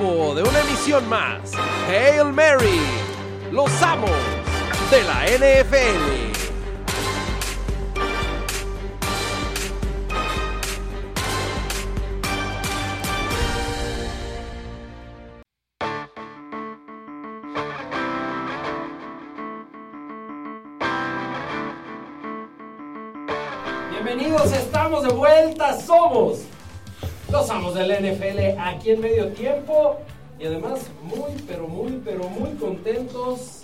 de 0.00 0.42
una 0.42 0.60
emisión 0.62 1.06
más. 1.10 1.52
Hail 1.86 2.32
Mary, 2.32 2.80
los 3.52 3.70
amos 3.82 4.10
de 4.90 5.02
la 5.04 5.26
NFL. 5.26 6.30
Bienvenidos, 23.90 24.50
estamos 24.52 25.02
de 25.02 25.10
vuelta, 25.10 25.78
somos 25.78 26.49
los 27.30 27.48
amos 27.50 27.74
del 27.74 27.90
NFL 27.92 28.58
aquí 28.58 28.90
en 28.90 29.00
medio 29.00 29.28
tiempo 29.28 29.98
y 30.38 30.46
además 30.46 30.90
muy, 31.02 31.32
pero 31.46 31.68
muy, 31.68 32.00
pero 32.04 32.24
muy 32.24 32.50
contentos. 32.54 33.62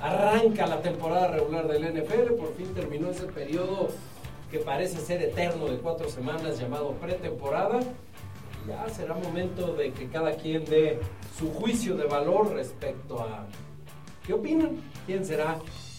Arranca 0.00 0.66
la 0.66 0.80
temporada 0.80 1.28
regular 1.28 1.66
del 1.66 1.82
NFL, 1.82 2.34
por 2.38 2.54
fin 2.54 2.72
terminó 2.74 3.10
ese 3.10 3.24
periodo 3.24 3.88
que 4.50 4.60
parece 4.60 4.98
ser 4.98 5.20
eterno 5.22 5.66
de 5.66 5.76
cuatro 5.78 6.08
semanas 6.08 6.58
llamado 6.58 6.92
pretemporada. 6.92 7.80
Ya 8.66 8.88
será 8.88 9.14
momento 9.14 9.74
de 9.74 9.92
que 9.92 10.08
cada 10.08 10.32
quien 10.32 10.64
dé 10.64 11.00
su 11.38 11.52
juicio 11.52 11.96
de 11.96 12.04
valor 12.04 12.52
respecto 12.54 13.20
a 13.20 13.46
qué 14.26 14.34
opinan, 14.34 14.80
quién 15.04 15.26
será 15.26 15.56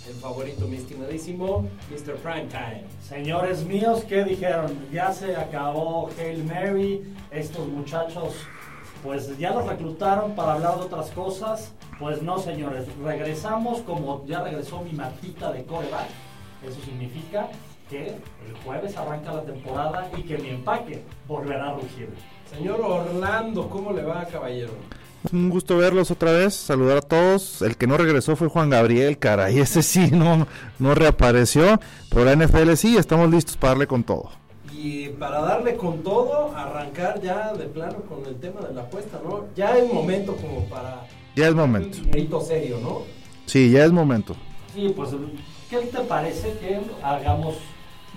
el 0.09 0.15
favorito, 0.15 0.67
mi 0.67 0.77
estimadísimo 0.77 1.69
Mr. 1.91 2.15
Primetime. 2.15 2.83
Señores 3.07 3.63
míos, 3.63 4.03
¿qué 4.07 4.23
dijeron? 4.23 4.87
Ya 4.91 5.13
se 5.13 5.35
acabó 5.35 6.09
Hail 6.17 6.43
Mary, 6.45 7.03
estos 7.31 7.67
muchachos 7.67 8.33
pues 9.03 9.37
ya 9.37 9.51
los 9.51 9.65
reclutaron 9.65 10.35
para 10.35 10.53
hablar 10.53 10.75
de 10.75 10.81
otras 10.81 11.09
cosas. 11.11 11.73
Pues 11.99 12.21
no, 12.21 12.39
señores, 12.39 12.85
regresamos 13.01 13.81
como 13.81 14.25
ya 14.25 14.43
regresó 14.43 14.81
mi 14.81 14.91
matita 14.91 15.51
de 15.53 15.63
coreback. 15.63 16.09
Eso 16.67 16.81
significa 16.81 17.47
que 17.89 18.07
el 18.07 18.53
jueves 18.65 18.97
arranca 18.97 19.33
la 19.33 19.43
temporada 19.43 20.09
y 20.17 20.23
que 20.23 20.37
mi 20.37 20.49
empaque 20.49 21.03
volverá 21.27 21.69
a 21.69 21.73
rugir. 21.75 22.09
Señor 22.49 22.81
Orlando, 22.81 23.69
¿cómo 23.69 23.93
le 23.93 24.03
va, 24.03 24.25
caballero? 24.25 24.73
Un 25.33 25.49
gusto 25.49 25.77
verlos 25.77 26.11
otra 26.11 26.31
vez, 26.31 26.53
saludar 26.53 26.97
a 26.97 27.01
todos. 27.01 27.61
El 27.61 27.75
que 27.77 27.87
no 27.87 27.97
regresó 27.97 28.35
fue 28.35 28.47
Juan 28.47 28.69
Gabriel, 28.69 29.17
caray, 29.17 29.59
ese 29.59 29.83
sí 29.83 30.09
no, 30.11 30.47
no 30.79 30.95
reapareció. 30.95 31.79
Por 32.09 32.25
la 32.25 32.35
NFL 32.35 32.73
sí, 32.75 32.97
estamos 32.97 33.29
listos 33.29 33.57
para 33.57 33.71
darle 33.71 33.87
con 33.87 34.03
todo. 34.03 34.29
Y 34.71 35.09
para 35.09 35.41
darle 35.41 35.75
con 35.75 36.03
todo, 36.03 36.55
arrancar 36.55 37.21
ya 37.21 37.51
de 37.53 37.65
plano 37.65 37.97
con 38.07 38.25
el 38.25 38.35
tema 38.39 38.61
de 38.61 38.73
la 38.73 38.81
apuesta, 38.81 39.19
¿no? 39.23 39.45
Ya 39.55 39.77
es 39.77 39.91
momento 39.91 40.35
como 40.37 40.63
para 40.69 41.05
Ya 41.35 41.47
es 41.47 41.51
un 41.51 41.57
momento. 41.57 41.97
dinerito 41.97 42.39
serio, 42.39 42.79
¿no? 42.81 43.01
Sí, 43.45 43.71
ya 43.71 43.83
es 43.83 43.91
momento. 43.91 44.35
Sí, 44.73 44.93
pues, 44.95 45.09
¿qué 45.69 45.79
te 45.79 45.99
parece 46.01 46.53
que 46.59 46.79
hagamos 47.03 47.55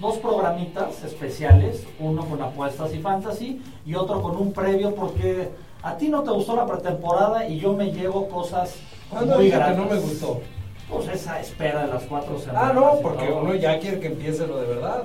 dos 0.00 0.19
programitas 0.19 1.03
especiales? 1.03 1.83
Uno 1.98 2.25
con 2.27 2.41
apuestas 2.41 2.94
y 2.94 3.00
fantasy 3.00 3.61
y 3.84 3.94
otro 3.97 4.22
con 4.22 4.37
un 4.37 4.53
previo 4.53 4.94
porque 4.94 5.48
a 5.83 5.97
ti 5.97 6.08
no 6.08 6.22
te 6.22 6.30
gustó 6.30 6.56
la 6.56 6.66
pretemporada 6.66 7.47
y 7.48 7.58
yo 7.58 7.72
me 7.75 7.91
llevo 7.92 8.28
cosas 8.28 8.75
¿Cuándo 9.11 9.34
muy 9.36 9.44
dije 9.47 9.56
que 9.56 9.62
gratas. 9.64 9.77
no 9.78 9.84
me 9.86 9.97
gustó? 10.00 10.41
Pues 10.88 11.08
esa 11.08 11.41
espera 11.41 11.86
de 11.86 11.92
las 11.92 12.02
cuatro 12.05 12.38
semanas. 12.38 12.62
Ah, 12.70 12.72
no, 12.72 12.98
porque 13.03 13.26
todo. 13.26 13.41
uno 13.43 13.54
ya 13.54 13.78
quiere 13.78 13.98
que 14.00 14.09
empiece 14.09 14.47
lo 14.47 14.59
de 14.60 14.66
verdad. 14.66 15.04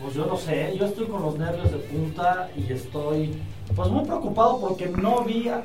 Pues 0.00 0.14
yo 0.14 0.26
no 0.26 0.36
sé, 0.36 0.74
yo 0.76 0.86
estoy 0.86 1.06
con 1.06 1.22
los 1.22 1.38
nervios 1.38 1.70
de 1.70 1.78
punta 1.78 2.48
y 2.56 2.72
estoy 2.72 3.36
pues 3.76 3.88
muy 3.88 4.04
preocupado 4.04 4.58
porque 4.58 4.86
no 4.88 5.22
vi 5.22 5.48
a- 5.48 5.62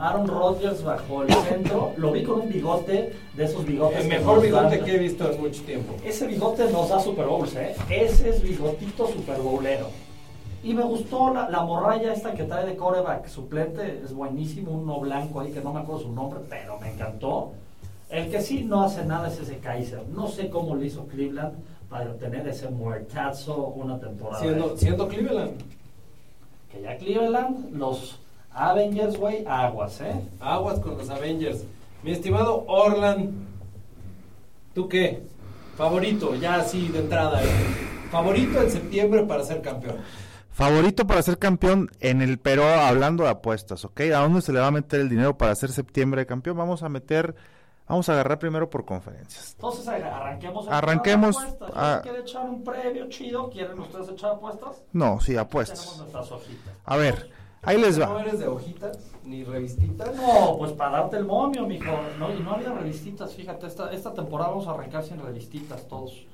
Aaron 0.00 0.26
Rodgers 0.26 0.82
bajo 0.82 1.22
el 1.22 1.34
centro, 1.34 1.92
lo 1.98 2.10
vi 2.10 2.22
con 2.22 2.40
un 2.40 2.48
bigote 2.48 3.12
de 3.34 3.44
esos 3.44 3.66
bigotes. 3.66 3.98
El 4.04 4.08
que 4.08 4.18
mejor 4.18 4.40
bigote 4.40 4.76
dan- 4.76 4.84
que 4.84 4.94
he 4.94 4.98
visto 4.98 5.30
en 5.30 5.40
mucho 5.40 5.62
tiempo. 5.62 5.94
Ese 6.02 6.26
bigote 6.26 6.70
nos 6.72 6.88
da 6.88 6.98
Super 7.00 7.26
Bowls, 7.26 7.54
¿eh? 7.56 7.74
Ese 7.90 8.30
es 8.30 8.42
bigotito 8.42 9.08
Super 9.08 9.36
Bowlero. 9.38 9.88
Y 10.62 10.74
me 10.74 10.82
gustó 10.82 11.32
la, 11.32 11.48
la 11.48 11.62
morralla 11.62 12.12
esta 12.12 12.34
que 12.34 12.44
trae 12.44 12.66
de 12.66 12.76
coreback 12.76 13.28
suplente, 13.28 14.00
es 14.04 14.12
buenísimo, 14.12 14.72
uno 14.72 14.98
blanco 15.00 15.40
ahí 15.40 15.52
que 15.52 15.60
no 15.60 15.72
me 15.72 15.80
acuerdo 15.80 16.02
su 16.02 16.12
nombre, 16.12 16.40
pero 16.48 16.78
me 16.80 16.92
encantó. 16.92 17.52
El 18.08 18.30
que 18.30 18.40
sí 18.40 18.64
no 18.64 18.82
hace 18.82 19.04
nada 19.04 19.28
es 19.28 19.38
ese 19.38 19.58
Kaiser. 19.58 20.06
No 20.08 20.28
sé 20.28 20.48
cómo 20.48 20.74
lo 20.74 20.84
hizo 20.84 21.06
Cleveland 21.06 21.54
para 21.88 22.14
tener 22.14 22.46
ese 22.46 22.68
muertazo 22.68 23.56
una 23.68 23.98
temporada. 23.98 24.40
Siendo, 24.40 24.76
siendo 24.76 25.08
Cleveland. 25.08 25.60
Que 26.70 26.82
ya 26.82 26.96
Cleveland, 26.96 27.76
los 27.76 28.18
Avengers, 28.52 29.18
güey, 29.18 29.44
aguas, 29.46 30.00
¿eh? 30.00 30.20
Aguas 30.40 30.78
con 30.80 30.96
los 30.96 31.10
Avengers. 31.10 31.64
Mi 32.02 32.12
estimado 32.12 32.64
Orland, 32.68 33.34
¿tú 34.74 34.88
qué? 34.88 35.22
Favorito, 35.76 36.34
ya 36.36 36.56
así 36.56 36.88
de 36.88 37.00
entrada. 37.00 37.42
¿eh? 37.42 37.46
Favorito 38.10 38.62
en 38.62 38.70
septiembre 38.70 39.24
para 39.24 39.44
ser 39.44 39.60
campeón. 39.60 39.96
Favorito 40.56 41.06
para 41.06 41.20
ser 41.20 41.38
campeón 41.38 41.90
en 42.00 42.22
el 42.22 42.38
pero 42.38 42.66
hablando 42.66 43.24
de 43.24 43.28
apuestas, 43.28 43.84
¿ok? 43.84 44.00
¿A 44.14 44.20
dónde 44.20 44.40
se 44.40 44.54
le 44.54 44.60
va 44.60 44.68
a 44.68 44.70
meter 44.70 45.00
el 45.00 45.10
dinero 45.10 45.36
para 45.36 45.54
ser 45.54 45.70
septiembre 45.70 46.24
campeón? 46.24 46.56
Vamos 46.56 46.82
a 46.82 46.88
meter, 46.88 47.34
vamos 47.86 48.08
a 48.08 48.14
agarrar 48.14 48.38
primero 48.38 48.70
por 48.70 48.86
conferencias. 48.86 49.52
Entonces 49.52 49.86
a- 49.86 49.96
arranquemos. 50.16 50.66
a 50.66 50.78
Arranquemos, 50.78 51.36
apuestas. 51.36 51.70
ah. 51.74 52.00
¿Quieren 52.02 52.22
echar 52.22 52.44
un 52.48 52.64
previo 52.64 53.06
chido? 53.10 53.50
¿Quieren 53.50 53.78
ustedes 53.78 54.08
echar 54.08 54.30
apuestas? 54.30 54.82
No, 54.94 55.20
sí, 55.20 55.36
apuestas. 55.36 56.02
A 56.86 56.96
ver, 56.96 57.30
ahí 57.62 57.78
les 57.78 57.98
¿No 57.98 58.14
va. 58.14 58.22
eres 58.22 58.38
de 58.38 58.48
hojitas 58.48 58.98
ni 59.24 59.44
revistitas? 59.44 60.16
No, 60.16 60.56
pues 60.56 60.72
para 60.72 61.00
darte 61.00 61.18
el 61.18 61.26
momio, 61.26 61.66
mijo. 61.66 61.92
No, 62.18 62.32
y 62.34 62.40
no 62.40 62.52
había 62.52 62.72
revistitas, 62.72 63.34
fíjate. 63.34 63.66
Esta, 63.66 63.92
esta 63.92 64.14
temporada 64.14 64.52
vamos 64.52 64.66
a 64.68 64.70
arrancar 64.70 65.04
sin 65.04 65.20
revistitas 65.20 65.86
todos. 65.86 66.24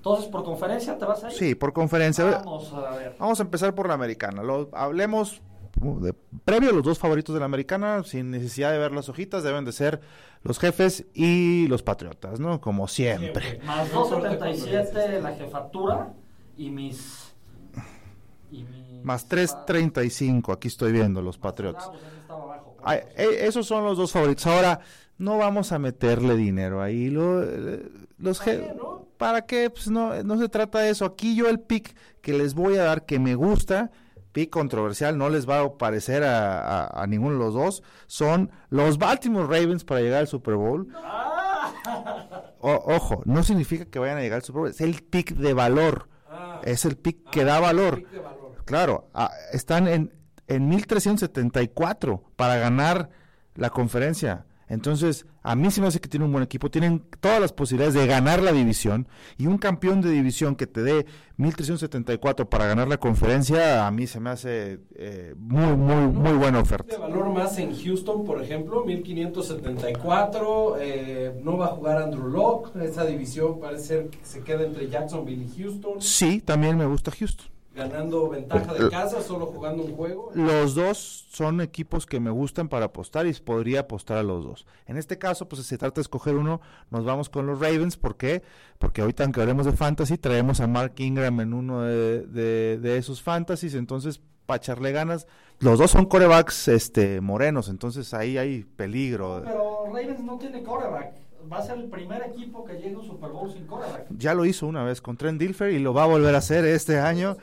Entonces, 0.00 0.28
¿por 0.28 0.42
conferencia 0.44 0.96
te 0.96 1.04
vas 1.04 1.22
a 1.22 1.30
ir? 1.30 1.36
Sí, 1.36 1.54
por 1.54 1.74
conferencia. 1.74 2.24
Vamos 2.24 2.72
a 2.72 2.96
ver. 2.96 3.16
Vamos 3.18 3.38
a 3.38 3.42
empezar 3.42 3.74
por 3.74 3.86
la 3.86 3.92
americana. 3.92 4.42
Lo, 4.42 4.70
hablemos 4.72 5.42
uh, 5.82 6.00
de, 6.00 6.14
previo 6.42 6.72
los 6.72 6.82
dos 6.82 6.98
favoritos 6.98 7.34
de 7.34 7.40
la 7.40 7.44
americana, 7.44 8.02
sin 8.02 8.30
necesidad 8.30 8.72
de 8.72 8.78
ver 8.78 8.92
las 8.92 9.10
hojitas, 9.10 9.42
deben 9.42 9.66
de 9.66 9.72
ser 9.72 10.00
los 10.42 10.58
jefes 10.58 11.04
y 11.12 11.66
los 11.68 11.82
patriotas, 11.82 12.40
¿no? 12.40 12.62
Como 12.62 12.88
siempre. 12.88 13.46
Siempre. 13.46 13.66
Más 13.66 13.92
2.77 13.92 15.20
la 15.20 15.32
jefatura 15.34 16.14
y 16.56 16.70
mis... 16.70 17.34
Y 18.50 18.64
mis 18.64 19.04
Más 19.04 19.28
3.35, 19.28 20.54
aquí 20.54 20.68
estoy 20.68 20.92
viendo 20.92 21.20
los 21.20 21.36
patriotas. 21.36 21.88
Ah, 21.88 21.92
pues 21.92 22.30
abajo. 22.30 22.76
Ay, 22.82 23.00
eh, 23.18 23.40
esos 23.42 23.66
son 23.66 23.84
los 23.84 23.98
dos 23.98 24.12
favoritos. 24.12 24.46
Ahora, 24.46 24.80
no 25.20 25.38
vamos 25.38 25.70
a 25.72 25.78
meterle 25.78 26.34
dinero 26.36 26.82
ahí. 26.82 27.08
Lo, 27.10 27.42
eh, 27.42 27.88
los 28.18 28.38
¿Para 28.40 28.50
qué, 28.56 28.74
no? 28.76 29.06
¿Para 29.16 29.42
qué? 29.46 29.70
Pues 29.70 29.88
no, 29.88 30.22
no 30.24 30.38
se 30.38 30.48
trata 30.48 30.80
de 30.80 30.90
eso. 30.90 31.04
Aquí 31.04 31.36
yo 31.36 31.48
el 31.48 31.60
pick 31.60 31.94
que 32.22 32.32
les 32.32 32.54
voy 32.54 32.76
a 32.76 32.84
dar, 32.84 33.04
que 33.06 33.18
me 33.18 33.34
gusta, 33.34 33.90
pick 34.32 34.50
controversial, 34.50 35.16
no 35.18 35.28
les 35.28 35.48
va 35.48 35.60
a 35.60 35.72
parecer 35.78 36.24
a, 36.24 36.60
a- 36.86 37.02
a 37.02 37.06
ninguno 37.06 37.34
de 37.34 37.38
los 37.44 37.54
dos, 37.54 37.82
son 38.06 38.50
los 38.70 38.98
Baltimore 38.98 39.44
Ravens 39.46 39.84
para 39.84 40.00
llegar 40.00 40.20
al 40.20 40.26
Super 40.28 40.54
Bowl. 40.56 40.88
O- 42.60 42.82
ojo, 42.94 43.22
no 43.24 43.42
significa 43.42 43.84
que 43.86 43.98
vayan 43.98 44.18
a 44.18 44.20
llegar 44.20 44.36
al 44.36 44.42
Super 44.42 44.60
Bowl, 44.60 44.70
es 44.70 44.80
el 44.80 45.02
pick 45.02 45.34
de 45.34 45.52
valor. 45.54 46.08
Ah, 46.30 46.60
Es 46.64 46.84
el 46.84 46.96
pick 46.96 47.28
que 47.30 47.42
ah, 47.42 47.44
da 47.44 47.60
valor. 47.60 48.02
valor. 48.02 48.54
Claro, 48.64 49.08
ah, 49.14 49.30
están 49.52 49.88
en, 49.88 50.12
en 50.46 50.68
1374 50.68 52.22
para 52.36 52.56
ganar 52.56 53.10
la 53.54 53.70
conferencia. 53.70 54.46
Entonces, 54.70 55.26
a 55.42 55.56
mí 55.56 55.68
se 55.72 55.80
me 55.80 55.88
hace 55.88 56.00
que 56.00 56.08
tiene 56.08 56.24
un 56.24 56.30
buen 56.32 56.44
equipo. 56.44 56.70
Tienen 56.70 57.02
todas 57.18 57.40
las 57.40 57.52
posibilidades 57.52 57.94
de 57.94 58.06
ganar 58.06 58.40
la 58.40 58.52
división. 58.52 59.08
Y 59.36 59.48
un 59.48 59.58
campeón 59.58 60.00
de 60.00 60.10
división 60.10 60.54
que 60.54 60.68
te 60.68 60.82
dé 60.82 61.06
1374 61.38 62.48
para 62.48 62.66
ganar 62.66 62.86
la 62.86 62.98
conferencia, 62.98 63.84
a 63.84 63.90
mí 63.90 64.06
se 64.06 64.20
me 64.20 64.30
hace 64.30 64.78
eh, 64.94 65.34
muy, 65.36 65.76
muy, 65.76 66.06
muy 66.06 66.32
buena 66.34 66.58
de 66.58 66.62
oferta. 66.62 66.98
valor 66.98 67.30
más 67.30 67.58
en 67.58 67.76
Houston, 67.76 68.24
por 68.24 68.40
ejemplo, 68.40 68.84
1574. 68.84 70.76
eh, 70.80 71.40
no 71.42 71.58
va 71.58 71.66
a 71.66 71.70
jugar 71.70 72.02
Andrew 72.02 72.28
Locke. 72.28 72.76
Esa 72.80 73.04
división 73.04 73.58
parece 73.58 73.84
ser 73.84 74.08
que 74.08 74.18
se 74.22 74.40
queda 74.42 74.62
entre 74.62 74.88
Jacksonville 74.88 75.46
y 75.46 75.62
Houston. 75.62 76.00
Sí, 76.00 76.40
también 76.40 76.78
me 76.78 76.86
gusta 76.86 77.10
Houston. 77.10 77.46
Ganando 77.88 78.28
ventaja 78.28 78.74
de 78.74 78.90
casa, 78.90 79.22
solo 79.22 79.46
jugando 79.46 79.82
un 79.84 79.96
juego. 79.96 80.30
Los 80.34 80.74
dos 80.74 81.26
son 81.30 81.60
equipos 81.60 82.04
que 82.06 82.20
me 82.20 82.30
gustan 82.30 82.68
para 82.68 82.86
apostar 82.86 83.26
y 83.26 83.32
podría 83.32 83.80
apostar 83.80 84.18
a 84.18 84.22
los 84.22 84.44
dos. 84.44 84.66
En 84.86 84.96
este 84.98 85.16
caso, 85.18 85.48
pues 85.48 85.62
si 85.62 85.68
se 85.68 85.78
trata 85.78 85.96
de 85.96 86.02
escoger 86.02 86.34
uno, 86.36 86.60
nos 86.90 87.04
vamos 87.04 87.28
con 87.30 87.46
los 87.46 87.58
Ravens. 87.58 87.96
¿Por 87.96 88.16
qué? 88.16 88.42
Porque 88.78 89.00
ahorita, 89.00 89.24
aunque 89.24 89.40
hablemos 89.40 89.64
de 89.66 89.72
fantasy, 89.72 90.18
traemos 90.18 90.60
a 90.60 90.66
Mark 90.66 90.92
Ingram 90.98 91.40
en 91.40 91.54
uno 91.54 91.82
de, 91.82 92.26
de- 92.26 92.78
de 92.78 92.96
esos 92.98 93.22
fantasies. 93.22 93.74
Entonces, 93.74 94.20
para 94.46 94.58
echarle 94.58 94.92
ganas, 94.92 95.26
los 95.60 95.78
dos 95.78 95.90
son 95.92 96.06
corebacks 96.06 96.68
este, 96.68 97.20
morenos. 97.20 97.68
Entonces, 97.68 98.12
ahí 98.14 98.36
hay 98.36 98.64
peligro. 98.64 99.40
Pero 99.44 99.84
Ravens 99.86 100.20
no 100.20 100.36
tiene 100.38 100.62
coreback. 100.62 101.14
Va 101.50 101.58
a 101.58 101.62
ser 101.62 101.78
el 101.78 101.88
primer 101.88 102.22
equipo 102.22 102.64
que 102.64 102.74
llegue 102.74 102.94
a 102.94 102.98
un 102.98 103.04
Super 103.04 103.30
Bowl 103.30 103.50
sin 103.50 103.66
coreback. 103.66 104.06
Ya 104.16 104.34
lo 104.34 104.44
hizo 104.44 104.66
una 104.66 104.84
vez 104.84 105.00
con 105.00 105.16
Trent 105.16 105.40
Dilfer 105.40 105.70
y 105.72 105.78
lo 105.78 105.94
va 105.94 106.04
a 106.04 106.06
volver 106.06 106.34
a 106.34 106.38
hacer 106.38 106.64
este 106.64 106.98
año. 106.98 107.36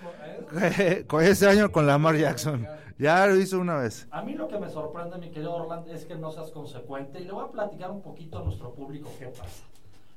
con 1.08 1.24
este 1.24 1.48
año 1.48 1.72
con 1.72 1.88
Lamar 1.88 2.16
Jackson. 2.16 2.68
Ya 2.98 3.28
lo 3.28 3.36
hizo 3.36 3.60
una 3.60 3.78
vez. 3.78 4.08
A 4.12 4.24
mí 4.24 4.34
lo 4.34 4.48
que 4.48 4.58
me 4.58 4.70
sorprende, 4.70 5.18
mi 5.18 5.30
querido 5.30 5.54
Orlando, 5.54 5.92
es 5.92 6.06
que 6.06 6.16
no 6.16 6.32
seas 6.32 6.52
consecuente. 6.52 7.20
Y 7.20 7.26
le 7.26 7.32
voy 7.32 7.46
a 7.46 7.52
platicar 7.52 7.92
un 7.92 8.02
poquito 8.02 8.40
a 8.40 8.44
nuestro 8.44 8.74
público 8.74 9.10
qué 9.20 9.28
pasa. 9.28 9.66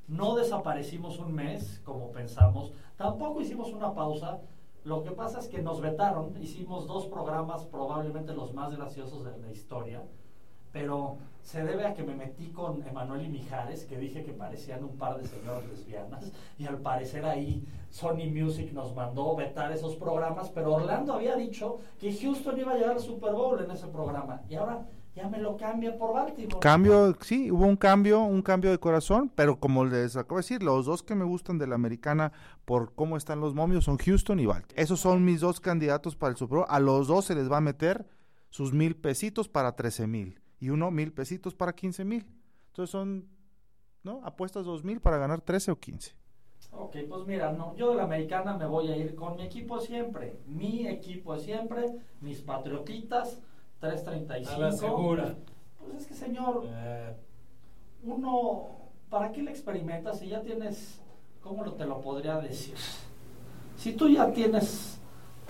No 0.09 0.35
desaparecimos 0.35 1.19
un 1.19 1.35
mes, 1.35 1.81
como 1.85 2.11
pensamos. 2.11 2.73
Tampoco 2.97 3.43
hicimos 3.43 3.73
una 3.73 3.95
pausa. 3.95 4.41
Lo 4.85 5.03
que 5.03 5.11
pasa 5.11 5.41
es 5.41 5.49
que 5.49 5.61
nos 5.61 5.81
vetaron. 5.81 6.35
Hicimos 6.41 6.87
dos 6.87 7.07
programas, 7.07 7.67
probablemente 7.67 8.33
los 8.33 8.55
más 8.55 8.75
graciosos 8.75 9.25
de 9.25 9.37
la 9.37 9.51
historia. 9.51 10.03
Pero 10.73 11.19
se 11.43 11.65
debe 11.65 11.87
a 11.87 11.95
que 11.95 12.03
me 12.03 12.15
metí 12.15 12.49
con 12.49 12.87
Emanuel 12.87 13.27
y 13.27 13.29
Mijares, 13.29 13.85
que 13.85 13.99
dije 13.99 14.23
que 14.23 14.33
parecían 14.33 14.85
un 14.85 14.97
par 14.97 15.21
de 15.21 15.27
señoras 15.27 15.65
lesbianas. 15.69 16.31
Y 16.59 16.67
al 16.67 16.79
parecer 16.79 17.25
ahí 17.25 17.67
Sony 17.91 18.31
Music 18.33 18.73
nos 18.73 18.95
mandó 18.95 19.35
vetar 19.35 19.73
esos 19.73 19.97
programas. 19.97 20.51
Pero 20.51 20.75
Orlando 20.75 21.15
había 21.15 21.37
dicho 21.37 21.79
que 21.99 22.13
Houston 22.13 22.59
iba 22.59 22.73
a 22.73 22.77
llegar 22.77 22.93
al 22.93 23.01
Super 23.01 23.33
Bowl 23.33 23.61
en 23.63 23.71
ese 23.71 23.89
programa. 23.89 24.43
Y 24.49 24.55
ahora 24.55 24.87
ya 25.15 25.29
me 25.29 25.39
lo 25.39 25.57
cambia 25.57 25.99
por 25.99 26.15
Baltimore. 26.15 26.61
Cambio, 26.61 27.17
sí, 27.21 27.51
hubo 27.51 27.67
un 27.67 27.77
cambio, 27.77 28.21
un 28.21 28.43
cambio 28.43 28.71
de 28.71 28.79
corazón, 28.79 29.33
pero 29.35 29.59
como 29.59 29.85
les 29.85 30.17
acabo 30.17 30.37
de 30.37 30.43
decir, 30.43 30.63
los 30.63 30.87
dos 30.87 31.03
que 31.03 31.17
me 31.17 31.25
gustan 31.25 31.59
de 31.59 31.67
la 31.67 31.75
americana 31.75 32.33
por 32.65 32.95
cómo 32.95 33.17
están 33.17 33.41
los 33.41 33.55
momios 33.55 33.85
son 33.85 33.99
Houston 33.99 34.39
y 34.39 34.47
Baltimore. 34.47 34.81
Esos 34.81 35.01
son 35.01 35.25
mis 35.25 35.41
dos 35.41 35.59
candidatos 35.59 36.15
para 36.15 36.31
el 36.31 36.37
Super 36.37 36.59
Bowl. 36.59 36.67
A 36.69 36.79
los 36.79 37.09
dos 37.09 37.25
se 37.25 37.35
les 37.35 37.51
va 37.51 37.57
a 37.57 37.61
meter 37.61 38.07
sus 38.51 38.73
mil 38.73 38.95
pesitos 38.95 39.49
para 39.49 39.75
trece 39.75 40.07
mil 40.07 40.40
y 40.61 40.69
uno 40.71 40.91
mil 40.91 41.13
pesitos 41.13 41.55
para 41.55 41.73
quince 41.75 42.05
mil. 42.05 42.27
Entonces 42.69 42.91
son, 42.91 43.27
¿no? 44.05 44.21
Apuestas 44.25 44.65
dos 44.65 44.85
mil 44.85 45.01
para 45.01 45.17
ganar 45.19 45.41
13 45.41 45.73
o 45.73 45.77
15. 45.81 46.15
Ok, 46.73 46.97
pues 47.09 47.27
mira, 47.27 47.53
no, 47.53 47.75
yo 47.75 47.91
de 47.91 47.97
la 47.97 48.05
americana 48.05 48.57
me 48.57 48.67
voy 48.67 48.89
a 48.89 48.97
ir 48.97 49.15
con 49.15 49.37
mi 49.37 49.43
equipo 49.43 49.81
siempre. 49.81 50.37
Mi 50.47 50.87
equipo 50.87 51.37
siempre, 51.39 51.87
mis 52.21 52.41
patriotitas, 52.43 53.41
335. 53.81 54.55
A 54.55 54.59
la 54.59 54.73
segura. 54.73 55.35
Pues 55.79 56.03
es 56.03 56.07
que, 56.07 56.15
señor, 56.15 56.65
Eh, 56.69 57.17
uno, 58.03 58.69
¿para 59.09 59.33
qué 59.33 59.43
le 59.43 59.51
experimentas 59.51 60.19
si 60.21 60.29
ya 60.29 60.43
tienes, 60.43 61.01
cómo 61.41 61.65
lo, 61.65 61.73
te 61.73 61.87
lo 61.87 62.01
podría 62.01 62.39
decir? 62.39 62.77
Si 63.77 63.95
tú 63.95 64.09
ya 64.09 64.31
tienes 64.33 65.00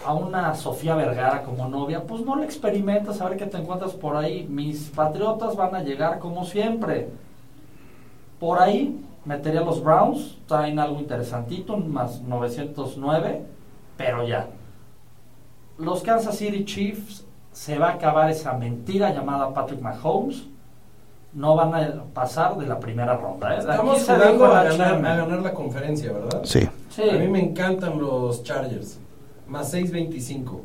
a 0.05 0.15
una 0.15 0.55
Sofía 0.55 0.95
Vergara 0.95 1.43
como 1.43 1.69
novia, 1.69 2.03
pues 2.05 2.25
no 2.25 2.37
le 2.37 2.45
experimentas 2.45 3.21
a 3.21 3.29
ver 3.29 3.39
qué 3.39 3.47
te 3.47 3.59
encuentras 3.59 3.93
por 3.93 4.17
ahí. 4.17 4.47
Mis 4.49 4.89
patriotas 4.91 5.57
van 5.57 5.75
a 5.75 5.83
llegar 5.83 6.19
como 6.19 6.45
siempre. 6.45 7.09
Por 8.39 8.61
ahí 8.61 8.99
metería 9.25 9.61
a 9.61 9.65
los 9.65 9.83
Browns, 9.83 10.39
traen 10.47 10.79
algo 10.79 10.99
interesantito, 10.99 11.77
más 11.77 12.23
909, 12.23 13.43
pero 13.97 14.27
ya. 14.27 14.49
Los 15.79 16.03
Kansas 16.03 16.37
City 16.37 16.65
Chiefs 16.65 17.25
se 17.53 17.79
va 17.79 17.89
a 17.89 17.93
acabar 17.95 18.31
esa 18.31 18.53
mentira 18.55 19.13
llamada 19.13 19.53
Patrick 19.53 19.81
Mahomes. 19.81 20.45
No 21.33 21.55
van 21.55 21.75
a 21.75 22.05
pasar 22.13 22.57
de 22.57 22.67
la 22.67 22.81
primera 22.81 23.17
ronda. 23.17 23.55
¿eh? 23.55 23.59
Estamos 23.61 23.99
se 23.99 24.15
jugando 24.15 24.33
dijo 24.33 24.45
a 24.47 24.65
la 24.65 24.71
ganar, 24.71 25.07
a 25.07 25.17
ganar 25.17 25.43
la 25.43 25.55
conferencia, 25.55 26.13
¿verdad? 26.13 26.41
Sí. 26.43 26.69
Sí. 26.89 27.09
A 27.09 27.13
mí 27.19 27.29
me 27.29 27.41
encantan 27.41 28.01
los 28.01 28.43
Chargers. 28.43 28.99
Más 29.51 29.75
6.25. 29.75 30.61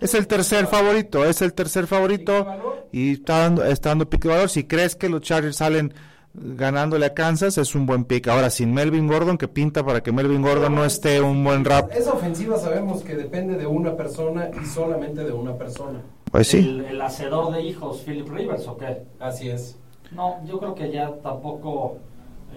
Es 0.00 0.14
el 0.14 0.26
tercer 0.26 0.66
favorito, 0.66 1.24
es 1.24 1.40
el 1.40 1.54
tercer 1.54 1.86
favorito. 1.86 2.46
¿Y 2.92 3.12
está 3.14 3.38
dando, 3.38 3.64
está 3.64 3.88
dando 3.88 4.08
pick 4.10 4.22
de 4.22 4.28
valor. 4.28 4.50
Si 4.50 4.64
crees 4.64 4.94
que 4.94 5.08
los 5.08 5.22
Chargers 5.22 5.56
salen 5.56 5.94
ganándole 6.34 7.06
a 7.06 7.14
Kansas, 7.14 7.56
es 7.56 7.74
un 7.74 7.86
buen 7.86 8.04
pick. 8.04 8.28
Ahora, 8.28 8.50
sin 8.50 8.74
Melvin 8.74 9.06
Gordon, 9.06 9.38
que 9.38 9.48
pinta 9.48 9.84
para 9.84 10.02
que 10.02 10.12
Melvin 10.12 10.42
Gordon 10.42 10.74
no 10.74 10.84
esté 10.84 11.22
un 11.22 11.42
buen 11.42 11.64
rap. 11.64 11.90
Esa 11.92 12.12
ofensiva 12.12 12.58
sabemos 12.58 13.02
que 13.02 13.14
depende 13.14 13.56
de 13.56 13.66
una 13.66 13.96
persona 13.96 14.50
y 14.62 14.66
solamente 14.66 15.24
de 15.24 15.32
una 15.32 15.56
persona. 15.56 16.00
Pues 16.30 16.48
sí. 16.48 16.58
El, 16.58 16.84
el 16.84 17.00
hacedor 17.00 17.52
de 17.54 17.62
hijos, 17.62 18.02
Philip 18.04 18.28
Rivers, 18.28 18.66
¿o 18.66 18.76
qué? 18.76 19.04
Así 19.20 19.48
es. 19.48 19.78
No, 20.10 20.44
yo 20.44 20.58
creo 20.58 20.74
que 20.74 20.90
ya 20.90 21.10
tampoco 21.22 21.96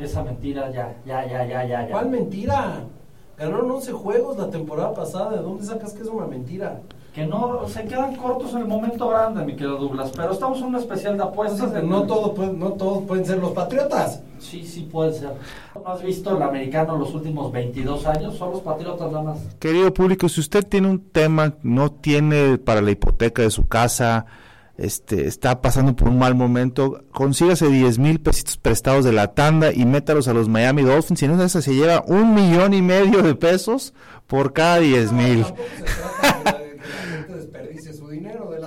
esa 0.01 0.21
mentira 0.23 0.69
ya, 0.71 0.95
ya, 1.05 1.25
ya, 1.25 1.45
ya, 1.45 1.65
ya. 1.65 1.85
ya. 1.85 1.91
¿Cuál 1.91 2.09
mentira? 2.09 2.83
Ganaron 3.37 3.69
11 3.71 3.91
juegos 3.91 4.37
la 4.37 4.49
temporada 4.49 4.93
pasada. 4.93 5.31
¿De 5.31 5.41
dónde 5.41 5.63
sacas 5.65 5.93
que 5.93 6.03
es 6.03 6.07
una 6.07 6.25
mentira? 6.25 6.81
Que 7.13 7.25
no 7.25 7.67
se 7.67 7.85
quedan 7.85 8.15
cortos 8.15 8.51
en 8.53 8.59
el 8.59 8.67
momento 8.67 9.07
grande, 9.09 9.43
mi 9.45 9.53
querido 9.53 9.77
Douglas. 9.77 10.11
Pero 10.15 10.31
estamos 10.33 10.57
en 10.59 10.65
un 10.65 10.75
especial 10.75 11.17
de 11.17 11.23
apuestas. 11.23 11.59
Entonces, 11.59 11.81
de- 11.83 11.87
no, 11.87 12.03
todo 12.03 12.33
puede- 12.33 12.53
no 12.53 12.71
todos 12.73 13.03
pueden 13.05 13.25
ser 13.25 13.37
los 13.39 13.51
Patriotas. 13.51 14.21
Sí, 14.39 14.65
sí 14.65 14.87
puede 14.91 15.13
ser. 15.13 15.31
¿No 15.75 15.87
has 15.91 16.01
visto 16.03 16.35
el 16.35 16.43
americano 16.43 16.97
los 16.97 17.13
últimos 17.13 17.51
22 17.51 18.05
años? 18.05 18.35
Son 18.37 18.51
los 18.51 18.59
patriotas 18.61 19.09
nada 19.11 19.23
más. 19.23 19.37
Querido 19.59 19.93
público, 19.93 20.27
si 20.27 20.41
usted 20.41 20.65
tiene 20.67 20.89
un 20.89 20.99
tema, 21.09 21.53
no 21.63 21.89
tiene 21.91 22.57
para 22.57 22.81
la 22.81 22.91
hipoteca 22.91 23.41
de 23.41 23.49
su 23.49 23.65
casa, 23.67 24.25
este, 24.77 25.27
está 25.27 25.61
pasando 25.61 25.95
por 25.95 26.09
un 26.09 26.17
mal 26.19 26.35
momento, 26.35 27.03
consígase 27.11 27.67
10 27.69 27.97
mil 27.99 28.19
pesitos 28.19 28.57
prestados 28.57 29.05
de 29.05 29.11
la 29.13 29.33
tanda 29.33 29.71
y 29.73 29.85
métalos 29.85 30.27
a 30.27 30.33
los 30.33 30.49
Miami 30.49 30.81
Dolphins. 30.83 31.19
Si 31.19 31.27
no, 31.27 31.41
esa 31.41 31.61
se 31.61 31.73
lleva 31.73 32.03
un 32.07 32.33
millón 32.33 32.73
y 32.73 32.81
medio 32.81 33.21
de 33.21 33.35
pesos 33.35 33.93
por 34.27 34.53
cada 34.53 34.79
10 34.79 35.11
mil. 35.11 35.45